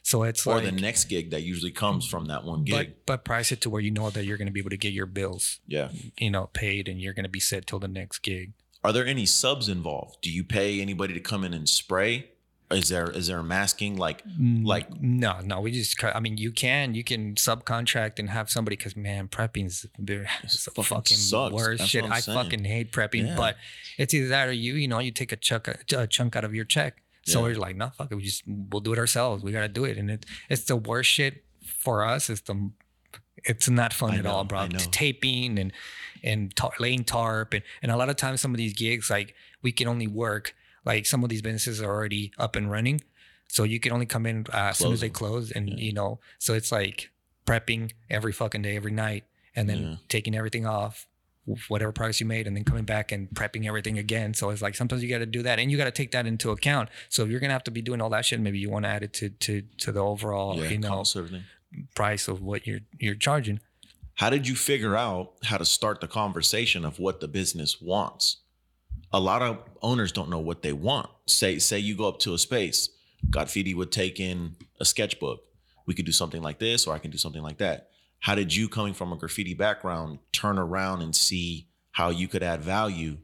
[0.07, 2.75] so it's or like the next gig that usually comes from that one gig.
[2.75, 4.77] but but price it to where you know that you're going to be able to
[4.77, 5.89] get your bills yeah.
[6.17, 8.53] you know paid and you're going to be set till the next gig
[8.83, 10.19] Are there any subs involved?
[10.21, 12.29] Do you pay anybody to come in and spray?
[12.69, 16.51] Is there is there masking like mm, like no no we just i mean you
[16.51, 21.53] can you can subcontract and have somebody because man prepping's very the fucking fucking sucks.
[21.53, 22.37] worst That's shit i saying.
[22.37, 23.35] fucking hate prepping Yeah.
[23.37, 23.55] but
[23.97, 26.53] it's either that or you you know you take a chunk a chunk out of
[26.53, 27.45] your check so Yeah.
[27.53, 29.97] we're like no fuck it we just we'll do it ourselves we gotta do it
[29.97, 31.43] and it it's the worst shit
[31.83, 32.55] for us it's the
[33.51, 35.71] it's not fun I at all bro taping and
[36.23, 39.35] and tar- laying tarp and and a lot of times some of these gigs like
[39.61, 40.55] we can only work
[40.85, 43.01] like some of these businesses are already up and running
[43.47, 45.75] so you can only come in uh, as soon as they close and Yeah.
[45.87, 47.11] you know so it's like
[47.45, 49.23] prepping every fucking day every night
[49.55, 49.95] and then Yeah.
[50.09, 51.07] taking everything off
[51.69, 54.75] whatever price you made and then coming back and prepping everything again so it's like
[54.75, 57.23] sometimes you got to do that and you got to take that into account so
[57.23, 59.03] if you're gonna have to be doing all that shit maybe you want to add
[59.03, 61.03] it to to to the overall yeah, you know
[61.95, 63.59] price of what you're you're charging
[64.15, 68.37] How did you figure out how to start the conversation of what the business wants?
[69.13, 71.09] A lot of owners don't know what they want.
[71.27, 72.89] Say say you go up to a space,
[73.29, 75.41] Godfidi would take in a sketchbook.
[75.85, 77.86] We could do something like this, or I can do something like that.
[78.19, 82.43] How did you, coming from a graffiti background, turn around and see how you could
[82.43, 83.17] add value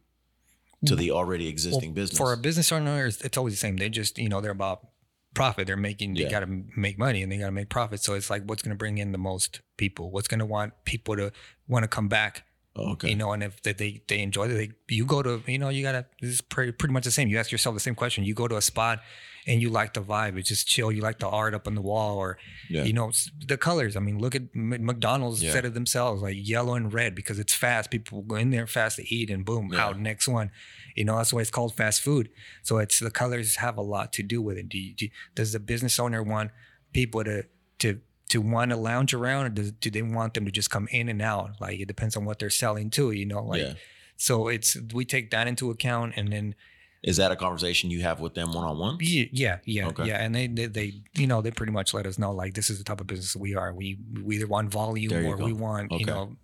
[0.85, 2.17] to the already existing Well, business?
[2.17, 3.77] For a business owner, it's, it's always the same.
[3.77, 4.87] They just, you know, they're about
[5.33, 5.65] profit.
[5.67, 6.29] They're making, they Yeah.
[6.29, 8.01] got to make money and they got to make profit.
[8.01, 10.11] So it's like, what's going to bring in the most people?
[10.11, 11.31] What's going to want people to
[11.67, 12.43] want to come back
[12.75, 13.09] Oh, okay.
[13.11, 14.53] You know, and if they they, they enjoy it,
[14.87, 17.27] they you go to you know you gotta this is pretty pretty much the same.
[17.27, 18.23] You ask yourself the same question.
[18.23, 18.99] You go to a spot
[19.45, 20.37] and you like the vibe.
[20.37, 20.91] It's just chill.
[20.91, 22.37] You like the art up on the wall, or
[22.69, 22.83] Yeah.
[22.83, 23.11] you know
[23.45, 23.95] the colors.
[23.95, 25.51] I mean, look at McDonald's Yeah.
[25.51, 27.91] said it themselves, like yellow and red because it's fast.
[27.91, 29.85] People go in there fast to eat, and boom, Yeah.
[29.85, 30.51] out next one.
[30.95, 32.29] You know that's why it's called fast food.
[32.61, 34.69] So it's the colors have a lot to do with it.
[34.69, 36.51] Do you, do, does the business owner want
[36.93, 37.45] people to
[37.79, 40.87] to to want to lounge around, or does, do they want them to just come
[40.91, 41.59] in and out?
[41.59, 43.11] Like it depends on what they're selling too.
[43.11, 43.75] You know, like
[44.15, 46.55] so it's we take that into account, and then
[47.03, 48.97] Is that a conversation you have with them one on one?
[49.01, 50.07] yeah, yeah, yeah, Okay.
[50.07, 50.23] yeah.
[50.23, 52.77] And they, they, they, you know, they pretty much let us know like this is
[52.77, 53.73] the type of business we are.
[53.73, 55.99] We, we either want volume or we want, Okay.
[55.99, 56.35] you know.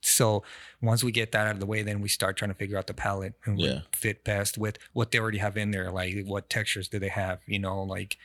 [0.00, 0.42] So
[0.80, 2.88] once we get that out of the way, then we start trying to figure out
[2.88, 3.82] the palette and Yeah.
[3.92, 5.92] fit best with what they already have in there.
[5.92, 7.38] Like what textures do they have?
[7.46, 8.18] You know, like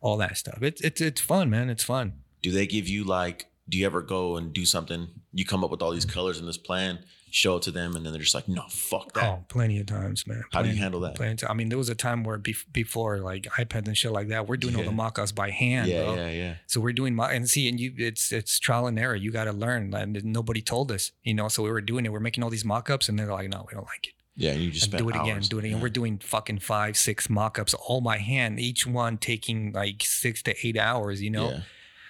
[0.00, 0.62] all that stuff.
[0.62, 1.68] It's it's it's fun, man.
[1.70, 2.14] It's fun.
[2.42, 3.46] Do they give you like?
[3.68, 5.08] Do you ever go and do something?
[5.32, 6.12] You come up with all these mm.
[6.12, 7.00] colors in this plan,
[7.30, 9.86] show it to them, and then they're just like, "No, fuck that." Oh, plenty of
[9.86, 10.44] times, man.
[10.52, 11.14] How do you handle that?
[11.14, 14.12] Plenty of I mean, there was a time where bef- before like iPads and shit
[14.12, 16.14] like that, we're doing all the mock-ups by hand, yeah, bro.
[16.14, 16.54] yeah, yeah.
[16.66, 19.16] So we're doing mo- and see, and you, it's it's trial and error.
[19.16, 21.48] You got to learn, and nobody told us, you know.
[21.48, 22.12] So we were doing it.
[22.12, 24.60] We're making all these mock-ups, and they're like, "No, we don't like it." Yeah, and
[24.62, 25.78] you just And do it again, do it again.
[25.78, 25.82] Yeah.
[25.82, 30.54] We're doing fucking five, six mock-ups all by hand, each one taking like six to
[30.66, 31.50] eight hours, you know.
[31.50, 31.60] Yeah.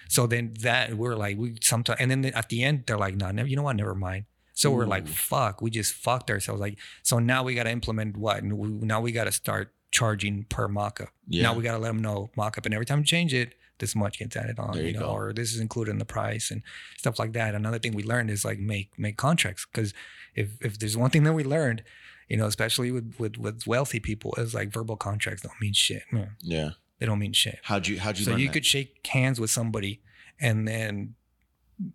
[0.09, 3.31] So then that we're like, we sometimes, and then at the end they're like, "No,
[3.31, 3.75] never, you know what?
[3.77, 4.25] Never mind."
[4.57, 5.09] So we're like, mm.
[5.09, 8.41] "Fuck, we just fucked ourselves." Like, so now we got to implement what?
[8.41, 11.09] And we, now we got to start charging per mock-up.
[11.27, 11.43] Yeah.
[11.43, 13.95] Now we got to let them know mock-up, and every time you change it, this
[13.95, 15.11] much gets added on, There you you know, go.
[15.11, 16.63] or this is included in the price and
[16.97, 17.53] stuff like that.
[17.53, 19.93] Another thing we learned is like make make contracts because
[20.33, 21.83] if if there's one thing that we learned,
[22.27, 26.03] you know, especially with with with wealthy people, is like verbal contracts don't mean shit.
[26.11, 26.31] Man.
[26.41, 26.71] yeah.
[26.99, 27.59] They don't mean shit.
[27.61, 28.53] How'd you How'd you so you that?
[28.53, 30.01] could shake hands with somebody
[30.39, 31.13] and then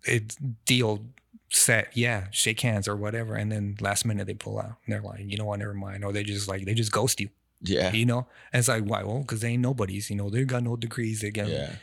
[0.05, 1.05] it's deal
[1.55, 4.77] set yeah shake hands or whatever and then last minute they pull out.
[4.85, 5.59] And they're like you know what?
[5.59, 6.03] Never mind.
[6.03, 7.29] Or they just like they just ghost you
[7.61, 7.91] yeah.
[7.91, 8.27] you know?
[8.51, 11.21] And it's like why well because they ain't nobodies you know they got no degrees
[11.21, 11.75] they got Yeah.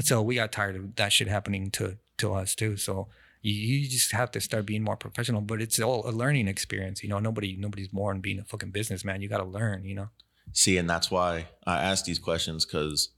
[0.00, 2.76] so we got tired of that shit happening to to us too.
[2.76, 3.08] So
[3.40, 7.02] you, you just have to start being more professional but it's all a learning experience
[7.02, 7.18] you know?
[7.18, 9.22] Nobody nobody's born being a fucking businessman.
[9.22, 10.10] You got to learn you know?
[10.52, 13.10] See, and that's why I ask these questions because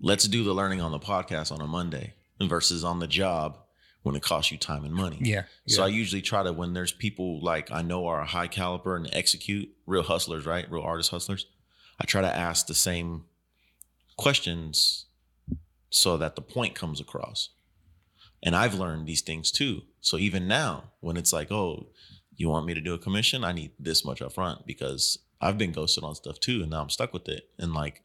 [0.00, 3.58] let's do the learning on the podcast on a Monday versus on the job
[4.02, 5.18] when it costs you time and money.
[5.20, 5.86] yeah So yeah.
[5.86, 9.68] I usually try to when there's people like I know are high caliber and execute
[9.86, 10.70] real hustlers, right?
[10.70, 11.46] Real artist hustlers.
[12.00, 13.24] I try to ask the same
[14.16, 15.06] questions
[15.90, 17.50] so that the point comes across.
[18.42, 19.82] And I've learned these things too.
[20.00, 21.88] So even now, when it's like, oh,
[22.36, 23.42] you want me to do a commission?
[23.42, 26.82] I need this much up front because I've been ghosted on stuff too, and now
[26.82, 27.48] I'm stuck with it.
[27.58, 28.02] And like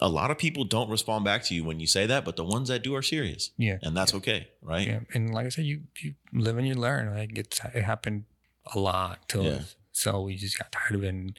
[0.00, 2.44] a lot of people don't respond back to you when you say that, but the
[2.44, 3.50] ones that do are serious.
[3.56, 4.86] yeah And that's okay, right?
[4.86, 7.14] Yeah, and like I said, you you live and you learn.
[7.14, 8.24] Like it's it happened
[8.74, 9.50] a lot to Yeah.
[9.56, 11.08] us, so we just got tired of it.
[11.08, 11.38] And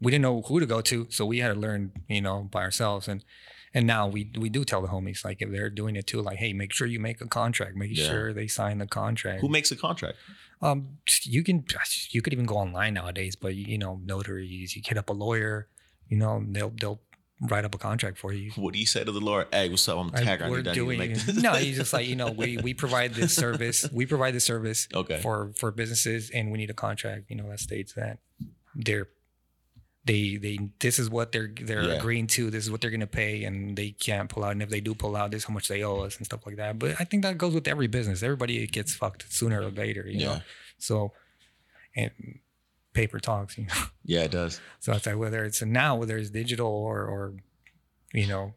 [0.00, 2.60] we didn't know who to go to, so we had to learn, you know, by
[2.62, 3.08] ourselves.
[3.08, 3.24] And
[3.72, 6.38] and now we we do tell the homies like if they're doing it too, like
[6.38, 8.08] hey, make sure you make a contract, make Yeah.
[8.10, 9.40] sure they sign the contract.
[9.40, 10.18] Who makes a contract?
[10.60, 11.64] um, you can
[12.10, 15.68] you could even go online nowadays, but you know, notaries, you hit up a lawyer,
[16.10, 17.00] you know, they'll they'll
[17.44, 18.50] write up a contract for you.
[18.52, 19.48] What do you say to the Lord?
[19.52, 19.98] Hey, what's up?
[19.98, 20.42] I'm tagger.
[20.42, 21.34] I we're need, I need to doing this.
[21.42, 24.88] no he's just like you know we we provide this service we provide this service
[24.94, 25.20] Okay.
[25.20, 28.18] for for businesses and we need a contract you know that states that
[28.74, 29.08] they're
[30.06, 31.94] they they this is what they're they're Yeah.
[31.94, 34.68] agreeing to this is what they're gonna pay and they can't pull out and if
[34.68, 36.78] they do pull out this is how much they owe us and stuff like that
[36.78, 40.18] but i think that goes with every business everybody gets fucked sooner or later you
[40.20, 40.26] yeah.
[40.26, 40.40] know
[40.78, 41.12] so
[41.96, 42.10] and
[42.94, 43.74] paper talks you know
[44.04, 44.60] Yeah, it does.
[44.80, 47.34] so it's like whether it's now whether it's digital or or
[48.12, 48.54] you know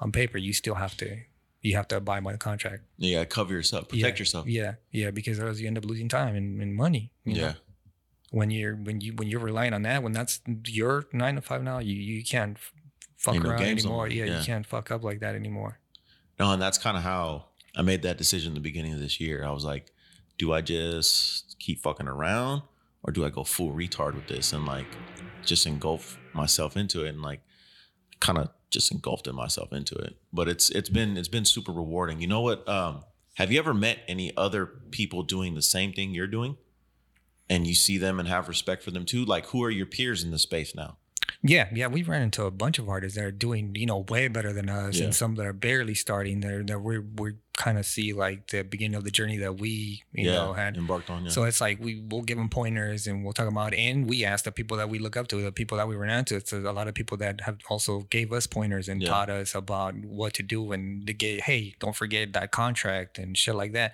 [0.00, 1.18] on paper you still have to
[1.60, 4.46] you have to abide by the contract Yeah, cover yourself, protect yeah, yourself.
[4.46, 7.10] Yeah, yeah, because otherwise you end up losing time and, and money.
[7.24, 7.40] you know?
[7.40, 7.52] Yeah.
[8.30, 11.62] When you're when you when you're relying on that, when that's your nine to five
[11.62, 12.58] now, you you can't
[13.16, 14.06] fuck Ain't around games anymore.
[14.08, 14.38] Yeah, yeah.
[14.38, 15.78] you can't fuck up like that anymore.
[16.38, 19.18] No, and that's kind of how I made that decision in the beginning of this
[19.18, 19.44] year.
[19.44, 19.90] I was like,
[20.36, 22.62] do I just keep fucking around
[23.02, 24.86] or do I go full retard with this and like
[25.44, 27.40] just engulf myself into it and like
[28.20, 30.16] kind of just engulfed in myself into it.
[30.32, 32.20] But it's it's been it's been super rewarding.
[32.20, 32.68] You know what?
[32.68, 36.56] Um, have you ever met any other people doing the same thing you're doing?
[37.50, 39.24] And you see them and have respect for them too?
[39.24, 40.98] Like who are your peers in the space now?
[41.42, 44.26] Yeah, yeah, we ran into a bunch of artists that are doing you know way
[44.28, 45.04] better than us, Yeah.
[45.04, 46.40] and some that are barely starting.
[46.40, 47.34] That that we're we
[47.64, 50.76] kind of see like the beginning of the journey that we you yeah, know had.
[50.76, 51.24] embarked on.
[51.24, 51.30] Yeah.
[51.30, 53.78] So it's like we will give them pointers and we'll talk about it.
[53.86, 56.18] and we ask the people that we look up to, the people that we ran
[56.20, 56.36] into.
[56.36, 59.08] It's a lot of people that have also gave us pointers and Yeah.
[59.10, 63.36] taught us about what to do and to get hey, don't forget that contract and
[63.36, 63.90] shit like that.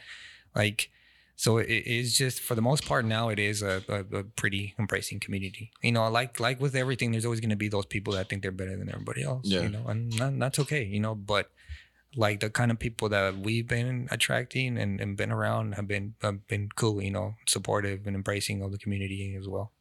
[0.54, 0.90] Like
[1.36, 4.74] So it is just for the most part now it is a, a, a pretty
[4.78, 5.64] embracing community.
[5.82, 8.42] You know, like like with everything, there's always going to be those people that think
[8.42, 9.44] they're better than everybody else.
[9.54, 9.62] Yeah.
[9.62, 10.84] You know, and that, that's okay.
[10.84, 11.50] You know, but
[12.16, 16.14] like the kind of people that we've been attracting and, and been around have been
[16.22, 17.02] have been cool.
[17.02, 19.72] You know, supportive and embracing of the community as well.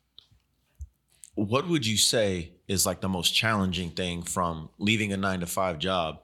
[1.36, 5.48] What would you say is like the most challenging thing from leaving a nine to
[5.48, 6.20] five job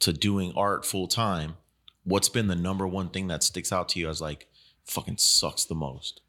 [0.00, 1.54] to doing art full time?
[2.02, 4.48] What's been the number one thing that sticks out to you as like
[4.84, 6.20] fucking sucks the most?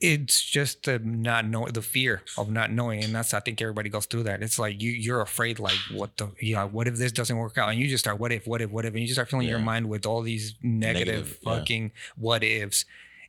[0.00, 3.88] It's just the not know the fear of not knowing and that's i think everybody
[3.88, 4.42] goes through that.
[4.42, 7.58] It's like you you're afraid like what the you know what if this doesn't work
[7.58, 7.70] out?
[7.70, 8.92] And you just start what if what if what if?
[8.92, 11.58] And you just start filling your mind with all these negative, Negative, yeah.
[11.58, 12.84] fucking what ifs.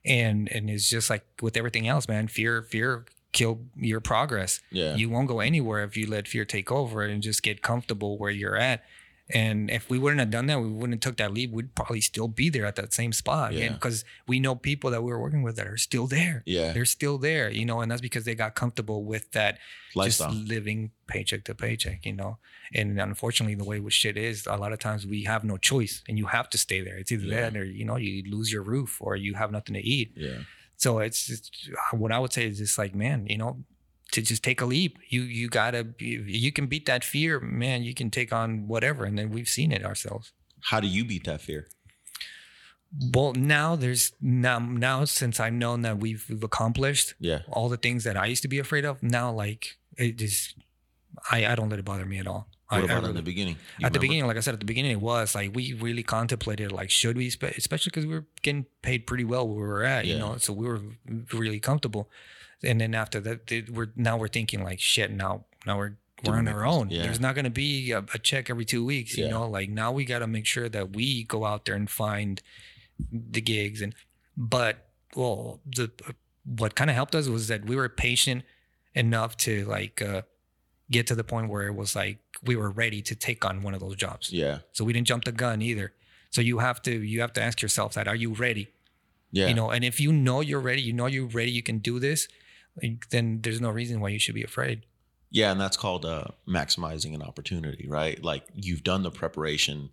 [0.06, 4.62] And and it's just like with everything else man fear fear kill your progress.
[4.72, 4.96] Yeah.
[4.96, 8.32] you won't go anywhere if you let fear take over and just get comfortable where
[8.32, 8.84] you're at
[9.32, 12.02] and if we wouldn't have done that we wouldn't have took that leap we'd probably
[12.02, 13.74] still be there at that same spot Yeah.
[13.74, 16.72] because we know people that we were working with that are still there yeah.
[16.74, 19.60] they're still there, you know, and that's because they got comfortable with that
[19.96, 20.32] Lifestyle.
[20.32, 22.38] just living paycheck to paycheck, you know.
[22.74, 26.04] And unfortunately, the way with shit is, a lot of times we have no choice,
[26.08, 26.98] and you have to stay there.
[26.98, 27.50] It's either Yeah.
[27.50, 30.12] that, or you know, you lose your roof, or you have nothing to eat.
[30.16, 30.40] yeah.
[30.78, 33.64] So it's just, what I would say is just like, man, you know,
[34.12, 34.98] to just take a leap.
[35.10, 37.84] You you gotta be, you can beat that fear, man.
[37.84, 40.32] You can take on whatever, and then we've seen it ourselves.
[40.64, 41.68] How do you beat that fear?
[43.14, 47.42] Well, now there's now now since I've known that we've, we've accomplished Yeah.
[47.52, 49.04] all the things that I used to be afraid of.
[49.04, 50.56] Now, like it just,
[51.32, 52.48] I I don't let it bother me at all.
[52.70, 53.58] What I, I about in the beginning?
[53.80, 56.02] You at the beginning, like I said at the beginning, it was like we really
[56.04, 59.68] contemplated like should we, spe- especially because we were getting paid pretty well where we
[59.68, 60.82] were at, you know, so we were
[61.32, 62.10] really comfortable.
[62.64, 65.12] And then after that, we're now we're thinking like shit.
[65.12, 66.90] Now now we're we're on our own.
[66.90, 67.04] yeah.
[67.04, 69.18] There's not going to be a, a check every two weeks.
[69.18, 69.32] You Yeah.
[69.32, 72.42] know, like now we got to make sure that we go out there and find
[73.12, 73.96] the gigs and
[74.36, 75.90] but well the
[76.44, 78.44] what kind of helped us was that we were patient
[78.94, 80.22] enough to like uh
[80.92, 83.74] get to the point where it was like we were ready to take on one
[83.74, 84.60] of those jobs Yeah.
[84.74, 85.94] so we didn't jump the gun either
[86.30, 88.68] so you have to you have to ask yourself that are you ready
[89.32, 89.48] Yeah.
[89.48, 92.00] you know and if you know you're ready you know you're ready you can do
[92.00, 92.28] this
[92.82, 94.84] like, then there's no reason why you should be afraid
[95.32, 98.24] Yeah, and that's called uh, maximizing an opportunity, right?
[98.24, 99.90] Like you've done the preparation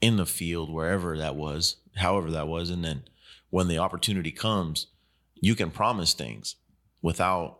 [0.00, 3.02] in the field, wherever that was, however that was, and then
[3.50, 4.86] when the opportunity comes,
[5.40, 6.56] you can promise things
[7.02, 7.58] without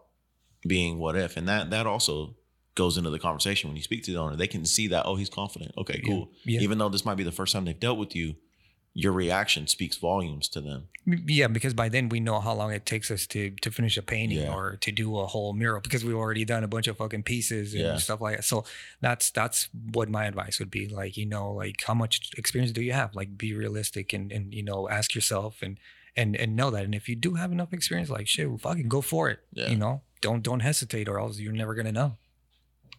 [0.66, 2.36] being what if, and that that also
[2.74, 4.36] goes into the conversation when you speak to the owner.
[4.36, 5.72] They can see that oh, he's confident.
[5.76, 6.30] Okay, Yeah, cool.
[6.44, 6.60] yeah.
[6.60, 8.36] Even though this might be the first time they've dealt with you,
[9.05, 10.88] your reaction speaks volumes to them.
[11.07, 14.03] Yeah, because by then we know how long it takes us to to finish a
[14.03, 14.53] painting Yeah.
[14.57, 17.74] or to do a whole mural because we've already done a bunch of fucking pieces
[17.74, 17.96] and Yeah.
[17.99, 18.44] stuff like that.
[18.44, 18.64] So
[19.01, 20.88] that's that's what my advice would be.
[20.88, 23.14] Like, you know, like how much experience do you have?
[23.14, 25.78] Like be realistic and and you know, ask yourself and
[26.16, 26.84] and and know that.
[26.84, 29.38] And if you do have enough experience, like shit, well, fucking go for it.
[29.53, 29.68] Yeah.
[29.70, 30.03] You know?
[30.20, 32.16] Don't don't hesitate or else you're never gonna know.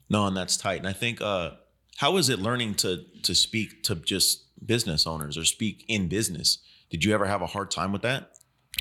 [0.09, 0.79] No, and that's tight.
[0.79, 1.51] And I think uh
[1.97, 6.59] how is it learning to to speak to just business owners or speak in business?
[6.89, 8.31] Did you ever have a hard time with that?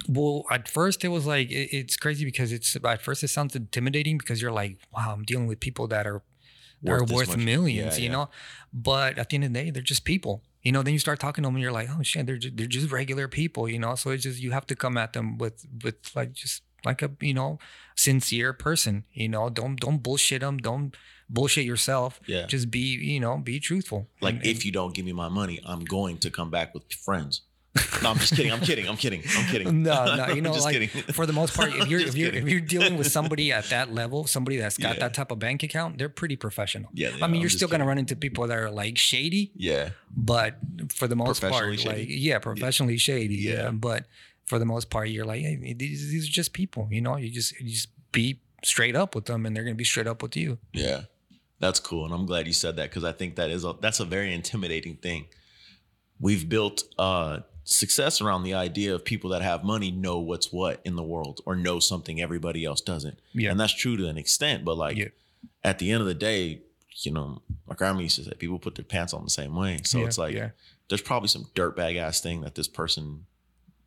[0.09, 3.57] Well, at first it was like it, it's crazy because it's at first it sounds
[3.57, 6.23] intimidating because you're like, wow, I'm dealing with people that are
[6.83, 7.39] that Worth this worth much.
[7.39, 8.17] millions, Yeah, you yeah.
[8.17, 8.31] know.
[8.73, 10.45] But at the end of the day, they're just people.
[10.63, 12.57] You know, then you start talking to them and you're like, oh shit, they're just,
[12.57, 13.95] they're just regular people, you know.
[13.97, 17.11] So it's just you have to come at them with with like just like a
[17.21, 17.59] you know
[17.97, 19.05] sincere person.
[19.13, 20.59] You know, don't don't bullshit them.
[20.59, 20.95] Don't
[21.31, 22.21] bullshit yourself.
[22.27, 22.47] Yeah.
[22.47, 24.09] Just be you know be truthful.
[24.21, 26.85] Like And- if you don't give me my money, I'm going to come back with
[26.93, 27.43] friends.
[28.03, 28.51] No, I'm just kidding.
[28.51, 28.89] I'm kidding.
[28.89, 29.23] I'm kidding.
[29.37, 29.83] I'm kidding.
[29.89, 30.89] No, no, you know, like kidding.
[30.89, 33.93] for the most part, if you're if you're if you're dealing with somebody at that
[33.95, 35.01] level, somebody that's got Yeah.
[35.01, 36.91] that type of bank account, they're pretty professional.
[36.93, 39.91] Yeah, I mean, I'm you're still gonna run into people that are like shady, Yeah.
[40.17, 40.57] but
[40.93, 43.37] for the most part, Professionally like yeah, professionally shady.
[43.37, 43.53] Yeah.
[43.65, 43.71] Yeah.
[43.71, 44.07] but
[44.47, 46.89] for the most part, you're like, hey, these these are just people.
[46.91, 49.85] You know, you just you just be straight up with them, and they're gonna be
[49.85, 50.59] straight up with you.
[50.73, 51.03] Yeah.
[51.61, 52.05] That's cool.
[52.05, 54.33] And I'm glad you said that because I think that is a that's a very
[54.33, 55.27] intimidating thing.
[56.21, 60.81] We've built uh success around the idea of people that have money know what's what
[60.85, 63.19] in the world or know something everybody else doesn't.
[63.35, 63.51] Yeah.
[63.51, 65.09] And that's true to an extent, but like Yeah.
[65.63, 66.63] at the end of the day,
[67.03, 69.79] you know, my grandma used to say people put their pants on the same way.
[69.85, 70.51] So Yeah, it's like yeah.
[70.89, 73.27] there's probably some dirtbag ass thing that this person,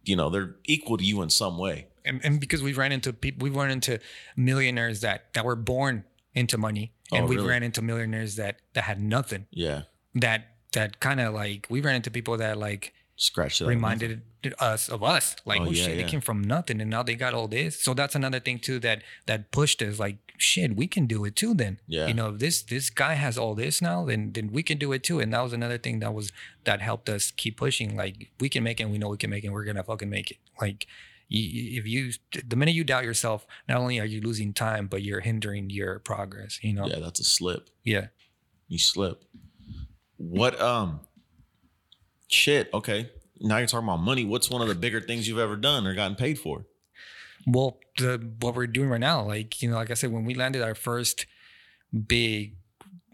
[0.04, 1.88] you know, they're equal to you in some way.
[2.06, 4.00] and, and because we've ran into people we've run into
[4.36, 6.04] millionaires that that were born
[6.34, 7.50] into money and Oh, we've really?
[7.50, 9.82] ran into millionaires that that had nothing Yeah.
[10.16, 13.66] that that kind of like we ran into people that like Scratch it.
[13.66, 13.68] out.
[13.68, 14.22] reminded
[14.58, 16.04] us of us like Oh, oh, yeah, shit yeah.
[16.04, 18.80] they came from nothing and now they got all this so that's another thing too
[18.80, 22.08] that that pushed us like shit we can do it too then Yeah.
[22.08, 24.92] you know if this this guy has all this now then then we can do
[24.94, 26.32] it too and that was another thing that was
[26.64, 29.30] that helped us keep pushing like we can make it and we know we can
[29.30, 30.88] make it and we're gonna fucking make it like
[31.40, 32.12] you, if you
[32.46, 36.00] the minute you doubt yourself not only are you losing time but you're hindering your
[36.00, 37.70] progress you know Yeah, that's a slip.
[37.84, 38.08] yeah
[38.68, 39.24] You slip.
[40.18, 41.00] What um
[42.28, 43.10] shit, okay.
[43.40, 44.24] Now you're talking about money.
[44.24, 46.66] What's one of the bigger things you've ever done or gotten paid for?
[47.48, 50.36] Well, the what we're doing right now, like you know, like I said, when we
[50.36, 51.26] landed our first
[52.08, 52.56] big,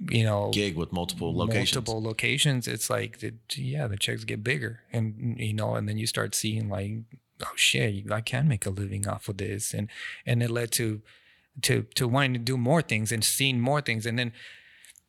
[0.09, 1.75] you know, Gig with multiple locations.
[1.75, 5.97] multiple locations, it's like the, yeah, the checks get bigger, and you know, and then
[5.97, 6.91] you start seeing like,
[7.43, 9.89] oh shit, I can make a living off of this, and
[10.25, 11.01] and it led to
[11.63, 14.33] to to wanting to do more things and seeing more things, and then,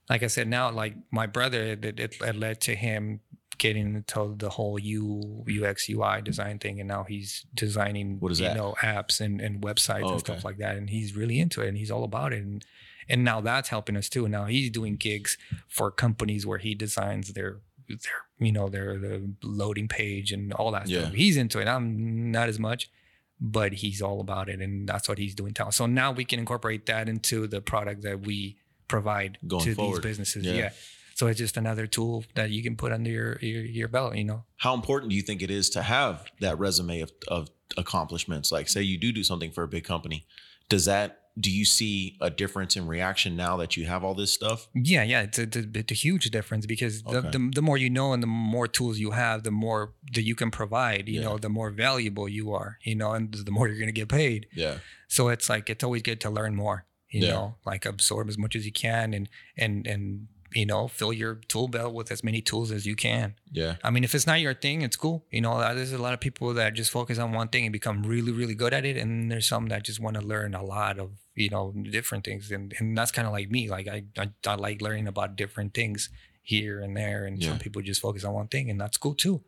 [0.08, 3.20] like I said, now like my brother, it, it, it led to him
[3.58, 8.40] getting into the whole U UX UI design thing, and now he's designing What is
[8.40, 8.56] you that?
[8.56, 11.68] know apps and and websites Oh, and stuff like that, and he's really into it,
[11.68, 12.64] and he's all about it, and
[13.08, 14.24] and now that's helping us too.
[14.26, 18.98] And now he's doing gigs for companies where he designs their their you know their
[18.98, 21.00] the loading page and all that Yeah.
[21.00, 21.14] stuff.
[21.14, 21.66] He's into it.
[21.68, 22.90] I'm not as much,
[23.40, 25.54] but he's all about it, and that's what he's doing.
[25.58, 28.56] Now, so now we can incorporate that into the product that we
[28.88, 29.96] provide Going to forward.
[29.96, 30.44] these businesses.
[30.46, 30.52] Yeah.
[30.54, 30.70] Yeah.
[31.14, 34.14] So it's just another tool that you can put under your your, your belt.
[34.16, 34.44] You know.
[34.58, 38.52] How important do you think it is to have that resume of, of accomplishments?
[38.52, 40.26] Like, say you do do something for a big company,
[40.68, 44.32] does that do you see a difference in reaction now that you have all this
[44.32, 44.68] stuff?
[44.74, 47.30] Yeah, yeah, it's a, it's a, it's a huge difference because the, Okay.
[47.30, 50.34] the, the more you know and the more tools you have, the more that you
[50.34, 51.26] can provide, you Yeah.
[51.26, 54.08] know, the more valuable you are, you know, and the more you're going to get
[54.08, 54.46] paid.
[54.52, 54.78] Yeah.
[55.06, 57.32] So it's like, it's always good to learn more, you Yeah.
[57.34, 61.34] know, like absorb as much as you can and, and, and, you know, fill your
[61.48, 63.34] tool belt with as many tools as you can.
[63.52, 63.76] Yeah.
[63.84, 65.24] I mean, if it's not your thing, it's cool.
[65.30, 67.72] You know, uh, there's a lot of people that just focus on one thing and
[67.72, 68.96] become really, really good at it.
[68.96, 72.50] And there's some that just want to learn a lot of, you know, different things.
[72.50, 73.68] And, and that's kind of like me.
[73.68, 76.08] Like I, I, I like learning about different things
[76.42, 77.26] here and there.
[77.26, 77.50] And Yeah.
[77.50, 79.42] some people just focus on one thing and that's cool too.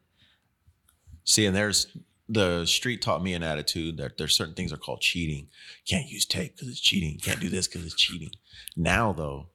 [1.25, 1.87] See, and there's
[2.29, 5.49] the street taught me an attitude that there's certain things are called cheating.
[5.89, 7.19] Can't use tape because it's cheating.
[7.19, 8.31] Can't do this because it's cheating.
[8.77, 9.47] Now though,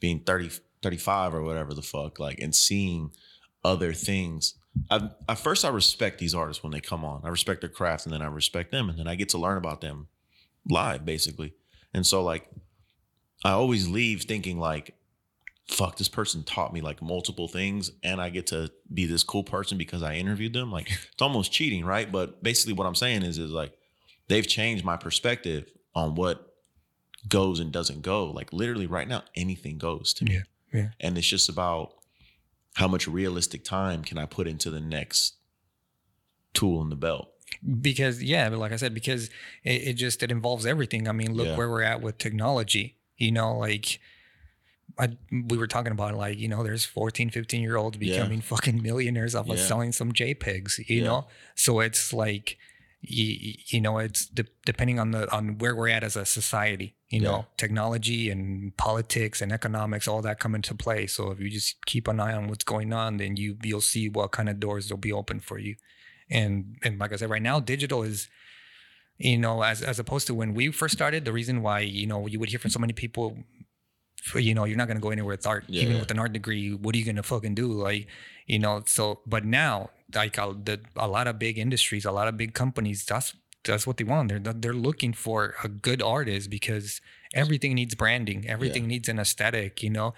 [0.00, 0.50] being 30,
[0.82, 3.12] 35 or whatever the fuck, like and seeing
[3.64, 4.54] other things.
[4.90, 7.22] I, at first, I respect these artists when they come on.
[7.24, 9.58] I respect their craft, and then I respect them, and then I get to learn
[9.58, 10.08] about them
[10.68, 11.54] live, basically.
[11.92, 12.48] And so, like,
[13.44, 14.94] I always leave thinking like,
[15.68, 19.44] fuck, this person taught me like multiple things, and I get to be this cool
[19.44, 20.72] person because I interviewed them.
[20.72, 22.10] Like, it's almost cheating, right?
[22.10, 23.72] But basically, what I'm saying is, is like,
[24.28, 26.54] they've changed my perspective on what
[27.28, 28.30] goes and doesn't go.
[28.30, 30.34] Like, literally, right now, anything goes to me.
[30.34, 30.42] Yeah,
[30.72, 30.88] yeah.
[31.00, 31.92] And it's just about
[32.74, 35.34] how much realistic time can I put into the next
[36.54, 37.28] tool in the belt.
[37.80, 39.28] because yeah but like i said because
[39.62, 41.56] it, it just it involves everything i mean look Yeah.
[41.56, 44.00] where we're at with technology you know like
[44.98, 48.16] I, we were talking about like you know there's 14 15 year olds Yeah.
[48.16, 49.64] becoming fucking millionaires off of Yeah.
[49.64, 51.04] selling some jpegs you Yeah.
[51.04, 52.58] know so it's like
[53.04, 56.94] you, you know it's de- depending on the on where we're at as a society
[57.10, 57.28] you Yeah.
[57.28, 61.84] know technology and politics and economics all that come into play so if you just
[61.84, 64.88] keep an eye on what's going on then you you'll see what kind of doors
[64.88, 65.74] will be open for you
[66.30, 68.28] and and like i said right now digital is
[69.18, 72.26] you know as as opposed to when we first started the reason why you know
[72.28, 73.36] you would hear from so many people
[74.36, 76.00] you know you're not going to go anywhere with art Yeah, even yeah.
[76.02, 78.06] with an art degree what are you going to fucking do like
[78.46, 82.28] you know so but now like a, the, a lot of big industries a lot
[82.28, 83.34] of big companies that's
[83.64, 84.28] that's what they want.
[84.28, 87.00] They're they're looking for a good artist because
[87.34, 88.48] everything needs branding.
[88.48, 90.14] Everything needs an aesthetic you know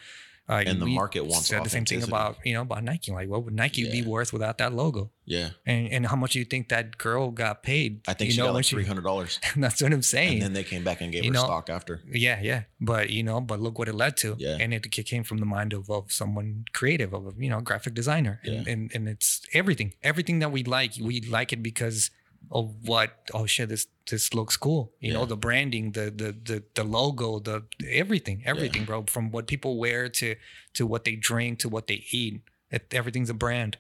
[0.49, 3.28] uh, And the market wants said the same thing about you know about Nike like
[3.28, 5.51] what would Nike be worth without that logo Yeah.
[5.64, 8.38] and and how much do you think that girl got paid I think you she
[8.40, 9.40] know got like three hundred dollars.
[9.57, 11.70] that's what I'm saying And then they came back and gave You her know, stock
[11.70, 11.95] after.
[12.26, 12.61] yeah, yeah.
[12.80, 14.36] But you know, but look what it led to.
[14.38, 14.59] Yeah.
[14.61, 14.82] And it
[15.12, 18.34] came from the mind of, of someone creative, of you know, graphic designer.
[18.45, 19.95] And, and and it's everything.
[20.03, 22.11] Everything that we like, we like it because
[22.51, 24.92] of what oh shit, this this looks cool.
[25.01, 29.05] You know, the branding, the the the the logo, the everything, everything, bro.
[29.05, 30.36] From what people wear to
[30.74, 32.42] to what they drink to what they eat.
[32.70, 33.78] It, everything's a brand.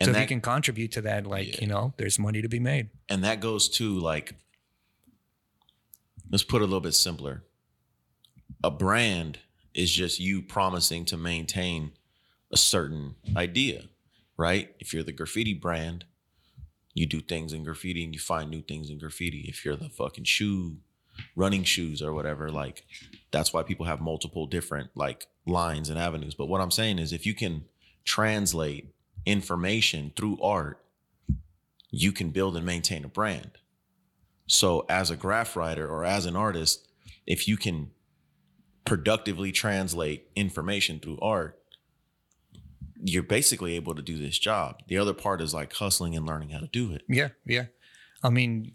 [0.00, 1.60] And so if you can contribute to that, like, Yeah.
[1.60, 2.90] you know, there's money to be made.
[3.08, 4.34] and that goes to like
[6.30, 7.42] let's put it a little bit simpler.
[8.62, 9.38] A brand
[9.74, 11.92] is just you promising to maintain
[12.52, 13.84] a certain idea,
[14.36, 14.74] right?
[14.80, 16.04] If you're the graffiti brand,
[16.98, 19.46] you do things in graffiti and you find new things in graffiti.
[19.48, 20.78] If you're the fucking shoe,
[21.36, 22.84] running shoes or whatever, like
[23.30, 26.34] that's why people have multiple different like lines and avenues.
[26.34, 27.64] But what I'm saying is if you can
[28.04, 28.92] translate
[29.24, 30.82] information through art,
[31.90, 33.52] you can build and maintain a brand.
[34.46, 36.88] So as a graph writer or as an artist,
[37.26, 37.90] if you can
[38.84, 41.57] productively translate information through art,
[43.02, 44.82] you're basically able to do this job.
[44.88, 47.02] The other part is like hustling and learning how to do it.
[47.08, 47.66] Yeah, yeah.
[48.22, 48.72] I mean,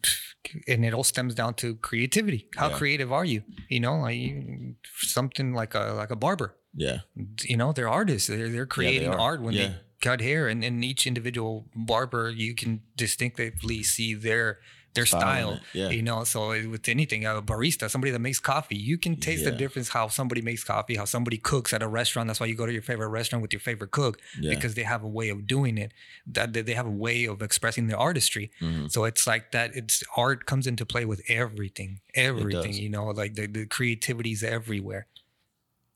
[0.67, 2.47] and it all stems down to creativity.
[2.55, 2.78] How Yeah.
[2.78, 3.43] creative are you?
[3.69, 6.55] You know, like you- something like a like a barber.
[6.76, 6.99] Yeah.
[7.43, 8.28] You know, they're artists.
[8.30, 9.19] They're they're creating are.
[9.19, 9.67] art when Yeah.
[9.67, 14.59] they cut hair, and in each individual barber, you can distinctively see their
[14.94, 15.52] their Style in style.
[15.54, 15.89] it, yeah.
[15.89, 19.52] You know, so with anything, a barista, somebody that makes coffee, you can taste the
[19.52, 22.28] difference how somebody makes coffee, how somebody cooks at a restaurant.
[22.28, 24.52] That's why you go to your favorite restaurant with your favorite cook Yeah.
[24.54, 25.94] because they have a way of doing it.
[26.28, 28.52] That they have a way of expressing their artistry.
[28.62, 28.91] Mhm.
[28.91, 29.76] So it's like that.
[29.76, 32.74] It's art comes into play with everything, everything.
[32.74, 35.08] You know, like the, the creativity's everywhere.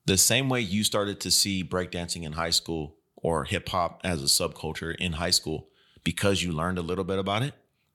[0.06, 4.22] the same way you started to see breakdancing in high school or hip hop as
[4.22, 5.68] a subculture in high school
[6.02, 7.52] because you learned a little bit about it,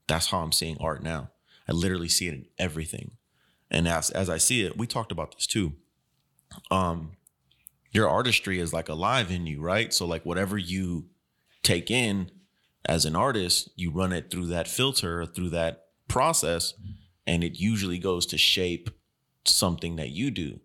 [0.08, 1.32] that's how I'm seeing art now.
[1.68, 3.12] I literally see it in everything.
[3.72, 5.74] And as as I see it, we talked about this too.
[6.72, 7.14] Um
[7.92, 9.94] your artistry is like alive in you, right?
[9.94, 11.10] So like whatever you
[11.62, 12.32] take in
[12.86, 16.74] as an artist, you run it through that filter through that process
[17.26, 18.90] and it usually goes to shape
[19.46, 20.60] something that you do.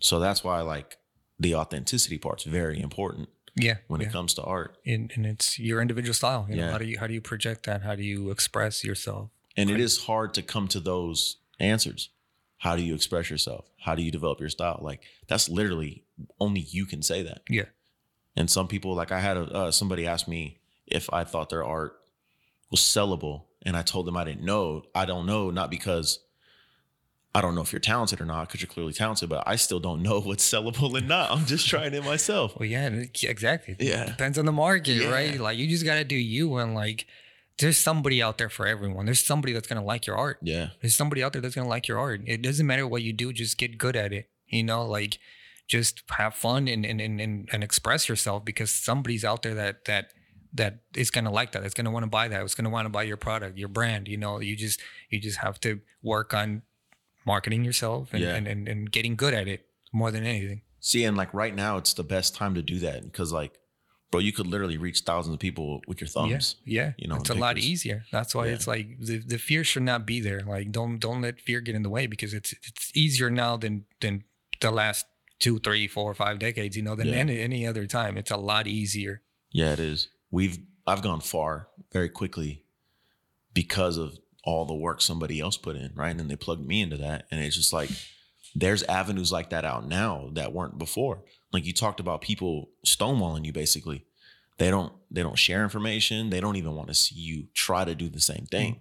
[0.00, 0.96] So that's why like
[1.38, 3.28] the authenticity part's very important
[3.58, 3.76] Yeah.
[3.88, 4.08] when yeah.
[4.08, 4.76] it comes to art.
[4.86, 6.46] and, and it's your individual style.
[6.48, 6.70] You know, Yeah.
[6.72, 7.82] how do you how do you project that?
[7.82, 9.30] How do you express yourself?
[9.56, 12.10] And it is hard to come to those answers.
[12.58, 13.66] How do you express yourself?
[13.80, 14.78] How do you develop your style?
[14.82, 16.04] Like that's literally
[16.40, 17.42] only you can say that.
[17.48, 17.66] Yeah.
[18.36, 21.64] And some people, like I had a, uh, somebody ask me if I thought their
[21.64, 21.94] art
[22.70, 24.84] was sellable, and I told them I didn't know.
[24.94, 26.20] I don't know, not because
[27.34, 29.80] I don't know if you're talented or not, because you're clearly talented, but I still
[29.80, 31.30] don't know what's sellable and not.
[31.30, 32.58] I'm just trying it myself.
[32.58, 32.88] Well, yeah,
[33.22, 33.76] exactly.
[33.78, 34.06] Yeah.
[34.06, 35.10] depends on the market, Yeah.
[35.10, 35.38] right?
[35.38, 37.06] Like you just gotta do you, and like
[37.58, 39.04] there's somebody out there for everyone.
[39.06, 40.38] There's somebody that's gonna like your art.
[40.42, 42.22] Yeah, There's somebody out there that's gonna like your art.
[42.26, 44.30] It doesn't matter what you do, just get good at it.
[44.46, 45.18] You know, like
[45.66, 49.84] just have fun and and and and, and express yourself because somebody's out there that
[49.84, 50.12] that
[50.54, 51.62] that is gonna like that.
[51.62, 52.42] It's gonna want to buy that.
[52.42, 54.08] It's gonna want to buy your product, your brand.
[54.08, 56.62] You know, you just you just have to work on
[57.32, 58.34] marketing yourself and Yeah.
[58.36, 59.60] and, and, and getting good at it
[59.92, 60.60] more than anything.
[60.80, 63.52] See, and like right now, it's the best time to do that because, like,
[64.10, 66.56] bro, you could literally reach thousands of people with your thumbs.
[66.64, 66.92] Yeah, yeah.
[67.00, 67.98] you know, it's a lot easier.
[68.16, 68.54] That's why Yeah.
[68.54, 70.40] it's like the, the fear should not be there.
[70.54, 73.84] Like don't don't let fear get in the way because it's it's easier now than
[74.02, 74.24] than
[74.60, 75.06] the last
[75.44, 76.76] two, three, four, five decades.
[76.76, 77.24] You know, than Yeah.
[77.24, 78.16] any any other time.
[78.20, 79.14] It's a lot easier.
[79.60, 80.08] Yeah, it is.
[80.30, 82.50] We've I've gone far very quickly
[83.52, 84.18] because of
[84.48, 86.08] all the work somebody else put in, right?
[86.08, 87.90] And then they plugged me into that, and it's just like
[88.54, 91.22] there's avenues like that out now that weren't before.
[91.52, 94.06] Like you talked about people stonewalling you, basically.
[94.56, 96.30] They don't they don't share information.
[96.30, 98.56] They don't even want to see you try to do the same hmm.
[98.56, 98.80] thing,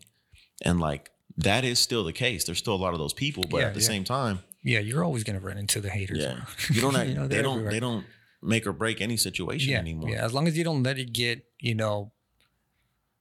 [0.62, 2.46] and like that is still the case.
[2.46, 3.88] There's still a lot of those people, but Yeah, at the yeah.
[3.88, 6.20] same time, Yeah, you're always gonna run into the haters.
[6.20, 6.96] yeah, you don't.
[7.10, 7.56] You know, they don't.
[7.56, 7.74] everywhere.
[7.74, 8.06] They don't
[8.42, 10.12] make or break any situation yeah, anymore.
[10.12, 12.14] Yeah, as long as you don't let it get, you know,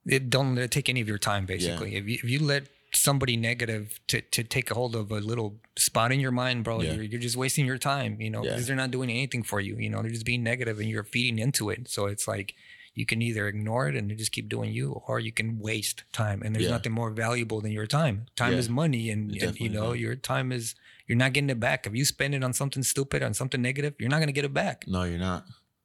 [0.06, 1.46] it don't let it take any of your time.
[1.46, 5.20] Basically, if you if you let somebody negative to, to take a hold of a
[5.20, 6.92] little spot in your mind, bro, Yeah.
[6.94, 8.18] you're, you're just wasting your time.
[8.20, 8.50] You know, Yeah.
[8.52, 9.76] because they're not doing anything for you.
[9.76, 11.88] You know, they're just being negative and you're feeding into it.
[11.88, 12.54] So it's like
[12.94, 16.40] you can either ignore it and just keep doing you, or you can waste time.
[16.42, 16.70] And there's Yeah.
[16.70, 18.26] nothing more valuable than your time.
[18.36, 18.58] Time Yeah.
[18.60, 20.74] is money, and, and you know your time is
[21.06, 21.86] you're not getting it back.
[21.86, 24.54] If you spend it on something stupid, on something negative, you're not gonna get it
[24.54, 24.88] back.
[24.88, 25.44] No, you're not.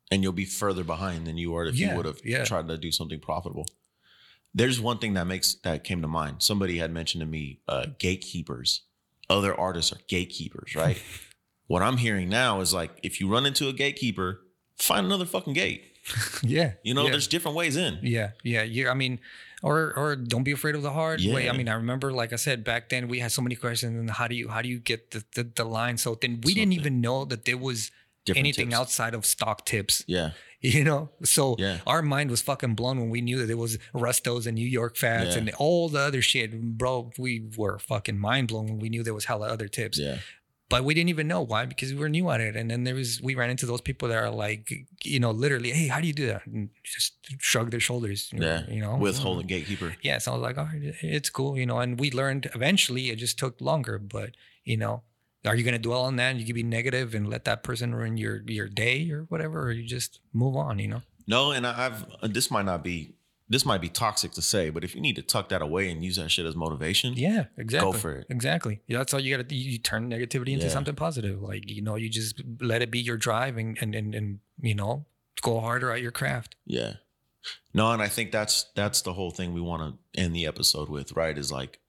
[0.10, 2.46] And you'll be further behind than you were if Yeah, you would have yeah.
[2.46, 3.66] tried to do something profitable.
[4.54, 6.44] There's one thing that makes that came to mind.
[6.44, 8.82] Somebody had mentioned to me uh, gatekeepers.
[9.30, 11.02] Other artists are gatekeepers, right?
[11.68, 14.42] what I'm hearing now is like if you run into a gatekeeper,
[14.78, 15.86] find another fucking gate.
[16.44, 17.12] yeah, You know, yeah.
[17.12, 18.00] there's different ways in.
[18.02, 18.90] Yeah, yeah, yeah.
[18.90, 19.20] I mean,
[19.62, 21.48] or or don't be afraid of the hard way.
[21.48, 24.10] I mean, I remember, like I said, back then we had so many questions, and
[24.10, 25.98] how do you how do you get the the, the line?
[25.98, 27.92] So then we didn't even know that there was
[28.26, 28.80] Different anything tips.
[28.80, 30.04] outside of stock tips.
[30.08, 30.32] Yeah.
[30.64, 31.80] You know, so Yeah.
[31.88, 34.96] our mind was fucking blown when we knew that there was Rustos and New York
[34.96, 35.40] Fats Yeah.
[35.40, 37.12] and all the other shit, bro.
[37.18, 40.20] We were fucking mind blown when we knew there was hella other tips Yeah.
[40.70, 42.56] but we didn't even know why because we were new at it.
[42.56, 44.72] And then there was we ran into those people that are like,
[45.04, 46.46] you know, literally, hey, how do you do that?
[46.46, 48.30] And just shrug their shoulders.
[48.32, 48.70] Yeah.
[48.70, 49.96] you know, With holding gatekeeper.
[50.04, 51.80] Yeah, so I was like, all right, it's cool, you know.
[51.80, 53.10] And we learned eventually.
[53.10, 55.02] It just took longer, but you know,
[55.46, 56.32] are you gonna dwell on that?
[56.32, 59.62] And you can be negative and let that person ruin your your day or whatever,
[59.64, 61.02] or you just move on, you know?
[61.28, 63.16] No, and I've uh, this might not be
[63.50, 66.04] this might be toxic to say, but if you need to tuck that away and
[66.06, 67.92] use that shit as motivation, Yeah, exactly.
[67.92, 68.28] go for it.
[68.30, 68.80] Exactly.
[68.88, 69.44] Yeah, that's all you got to.
[69.44, 70.72] Do, you turn negativity into Yeah.
[70.72, 71.42] something positive.
[71.42, 74.74] Like you know, you just let it be your drive and and and, and you
[74.76, 75.06] know,
[75.42, 76.56] go harder at your craft.
[76.66, 76.94] Yeah.
[77.74, 80.88] No, and I think that's that's the whole thing we want to end the episode
[80.90, 81.38] with, right?
[81.38, 81.80] Is like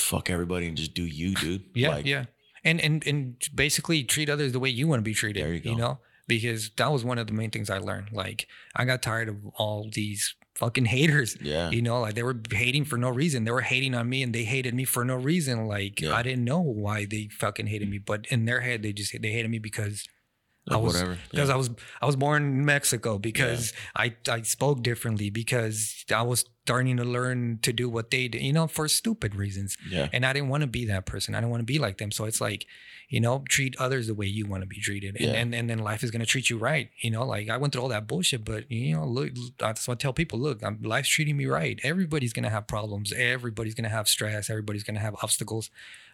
[0.00, 1.64] fuck everybody and just do you, dude.
[1.74, 2.26] Yeah, like, yeah.
[2.64, 5.42] And and and basically treat others the way you want to be treated.
[5.44, 5.70] There you go.
[5.70, 8.08] You know, because that was one of the main things I learned.
[8.12, 11.36] Like I got tired of all these fucking haters.
[11.40, 11.70] Yeah.
[11.70, 13.44] You know, like they were hating for no reason.
[13.44, 15.66] They were hating on me and they hated me for no reason.
[15.66, 16.14] Like Yeah.
[16.14, 17.92] I didn't know why they fucking hated mm.
[17.92, 20.06] me, but in their head they just they hated me because
[20.66, 21.18] Like, I was whatever.
[21.30, 21.54] because Yeah.
[21.54, 21.70] I was
[22.02, 27.04] I was born in Mexico because I I spoke differently because I was starting to
[27.04, 29.76] learn to do what they did, you know, for stupid reasons.
[29.88, 30.08] yeah.
[30.12, 31.34] And I didn't want to be that person.
[31.34, 32.10] I didn't want to be like them.
[32.10, 32.66] So it's like,
[33.08, 35.16] you know, treat others the way you want to be treated.
[35.16, 35.32] And, Yeah.
[35.40, 36.90] and and then life is gonna treat you right.
[37.00, 39.94] You know, like I went through all that bullshit, but you know, look that's what
[39.94, 41.78] I tell people, look, I'm, life's treating me right.
[41.82, 45.70] Everybody's gonna have problems, everybody's gonna have stress, everybody's gonna have obstacles.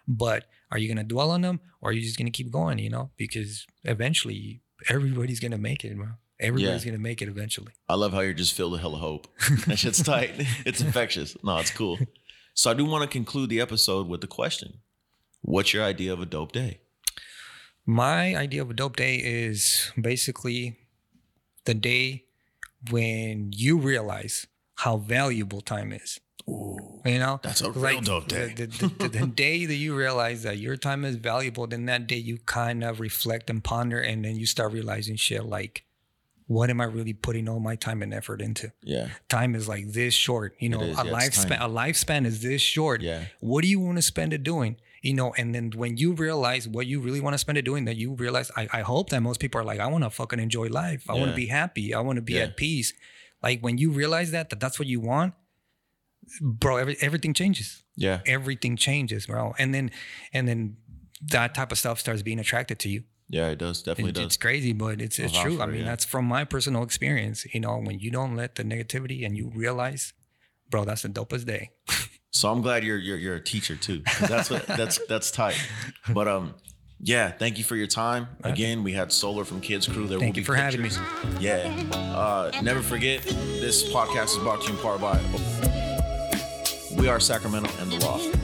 [0.07, 2.89] But are you gonna dwell on them or are you just gonna keep going, you
[2.89, 3.09] know?
[3.17, 6.09] Because eventually everybody's gonna make it, bro.
[6.39, 7.71] Everybody's gonna make it eventually.
[7.87, 9.27] I love how you're just filled with hell of hope.
[9.67, 10.31] that shit's tight.
[10.65, 11.37] It's infectious.
[11.43, 11.97] No, it's cool.
[12.53, 14.79] So I do want to conclude the episode with the question:
[15.43, 16.79] What's your idea of a dope day?
[17.85, 20.77] My idea of a dope day is basically
[21.65, 22.23] the day
[22.89, 26.19] when you realize how valuable time is.
[26.49, 28.53] Ooh, You know, That's a real dope day.
[28.55, 32.07] The, the, the, the day that you realize that your time is valuable, then that
[32.07, 35.85] day you kind of reflect and ponder, and then you start realizing shit like,
[36.47, 38.71] what am I really putting all my time and effort into?
[38.81, 40.55] yeah, Time is like this short.
[40.59, 41.57] You know, is, a yeah, lifespan.
[41.61, 43.01] A lifespan is this short.
[43.01, 44.75] yeah, What do you want to spend it doing?
[45.03, 47.83] You know, and then when you realize what you really want to spend it doing,
[47.85, 50.39] that you realize, I, I hope that most people are like, I want to fucking
[50.39, 51.03] enjoy life.
[51.09, 51.93] I want to be happy.
[51.93, 52.43] I want to be Yeah.
[52.43, 52.93] at peace.
[53.43, 55.33] Like when you realize that, that that's what you want,
[56.41, 57.83] bro, every, everything changes.
[57.97, 58.21] yeah.
[58.25, 59.53] Everything changes, bro.
[59.59, 59.91] And then,
[60.31, 60.77] and then
[61.21, 63.03] that type of stuff starts being attracted to you.
[63.29, 63.83] Yeah, it does.
[63.83, 64.25] Definitely It- does.
[64.27, 65.61] it's crazy, but it's, it's true.
[65.61, 65.85] I mean, yeah.
[65.85, 67.45] that's from my personal experience.
[67.53, 70.13] You know, when you don't let the negativity and you realize,
[70.69, 71.71] bro, that's the dopest day.
[72.33, 74.01] So I'm glad you're you're you're a teacher too.
[74.21, 75.55] That's what that's that's tight.
[76.11, 76.55] But um,
[76.99, 77.31] yeah.
[77.31, 78.27] Thank you for your time.
[78.43, 80.07] Again, we had Solar from Kids Crew.
[80.07, 80.89] There Thank will you be for having me.
[80.89, 81.05] pictures.
[81.39, 81.71] Yeah.
[81.93, 85.19] Uh, never forget, this podcast is brought to you in part by
[86.97, 88.42] We Are Sacramento and The Loft.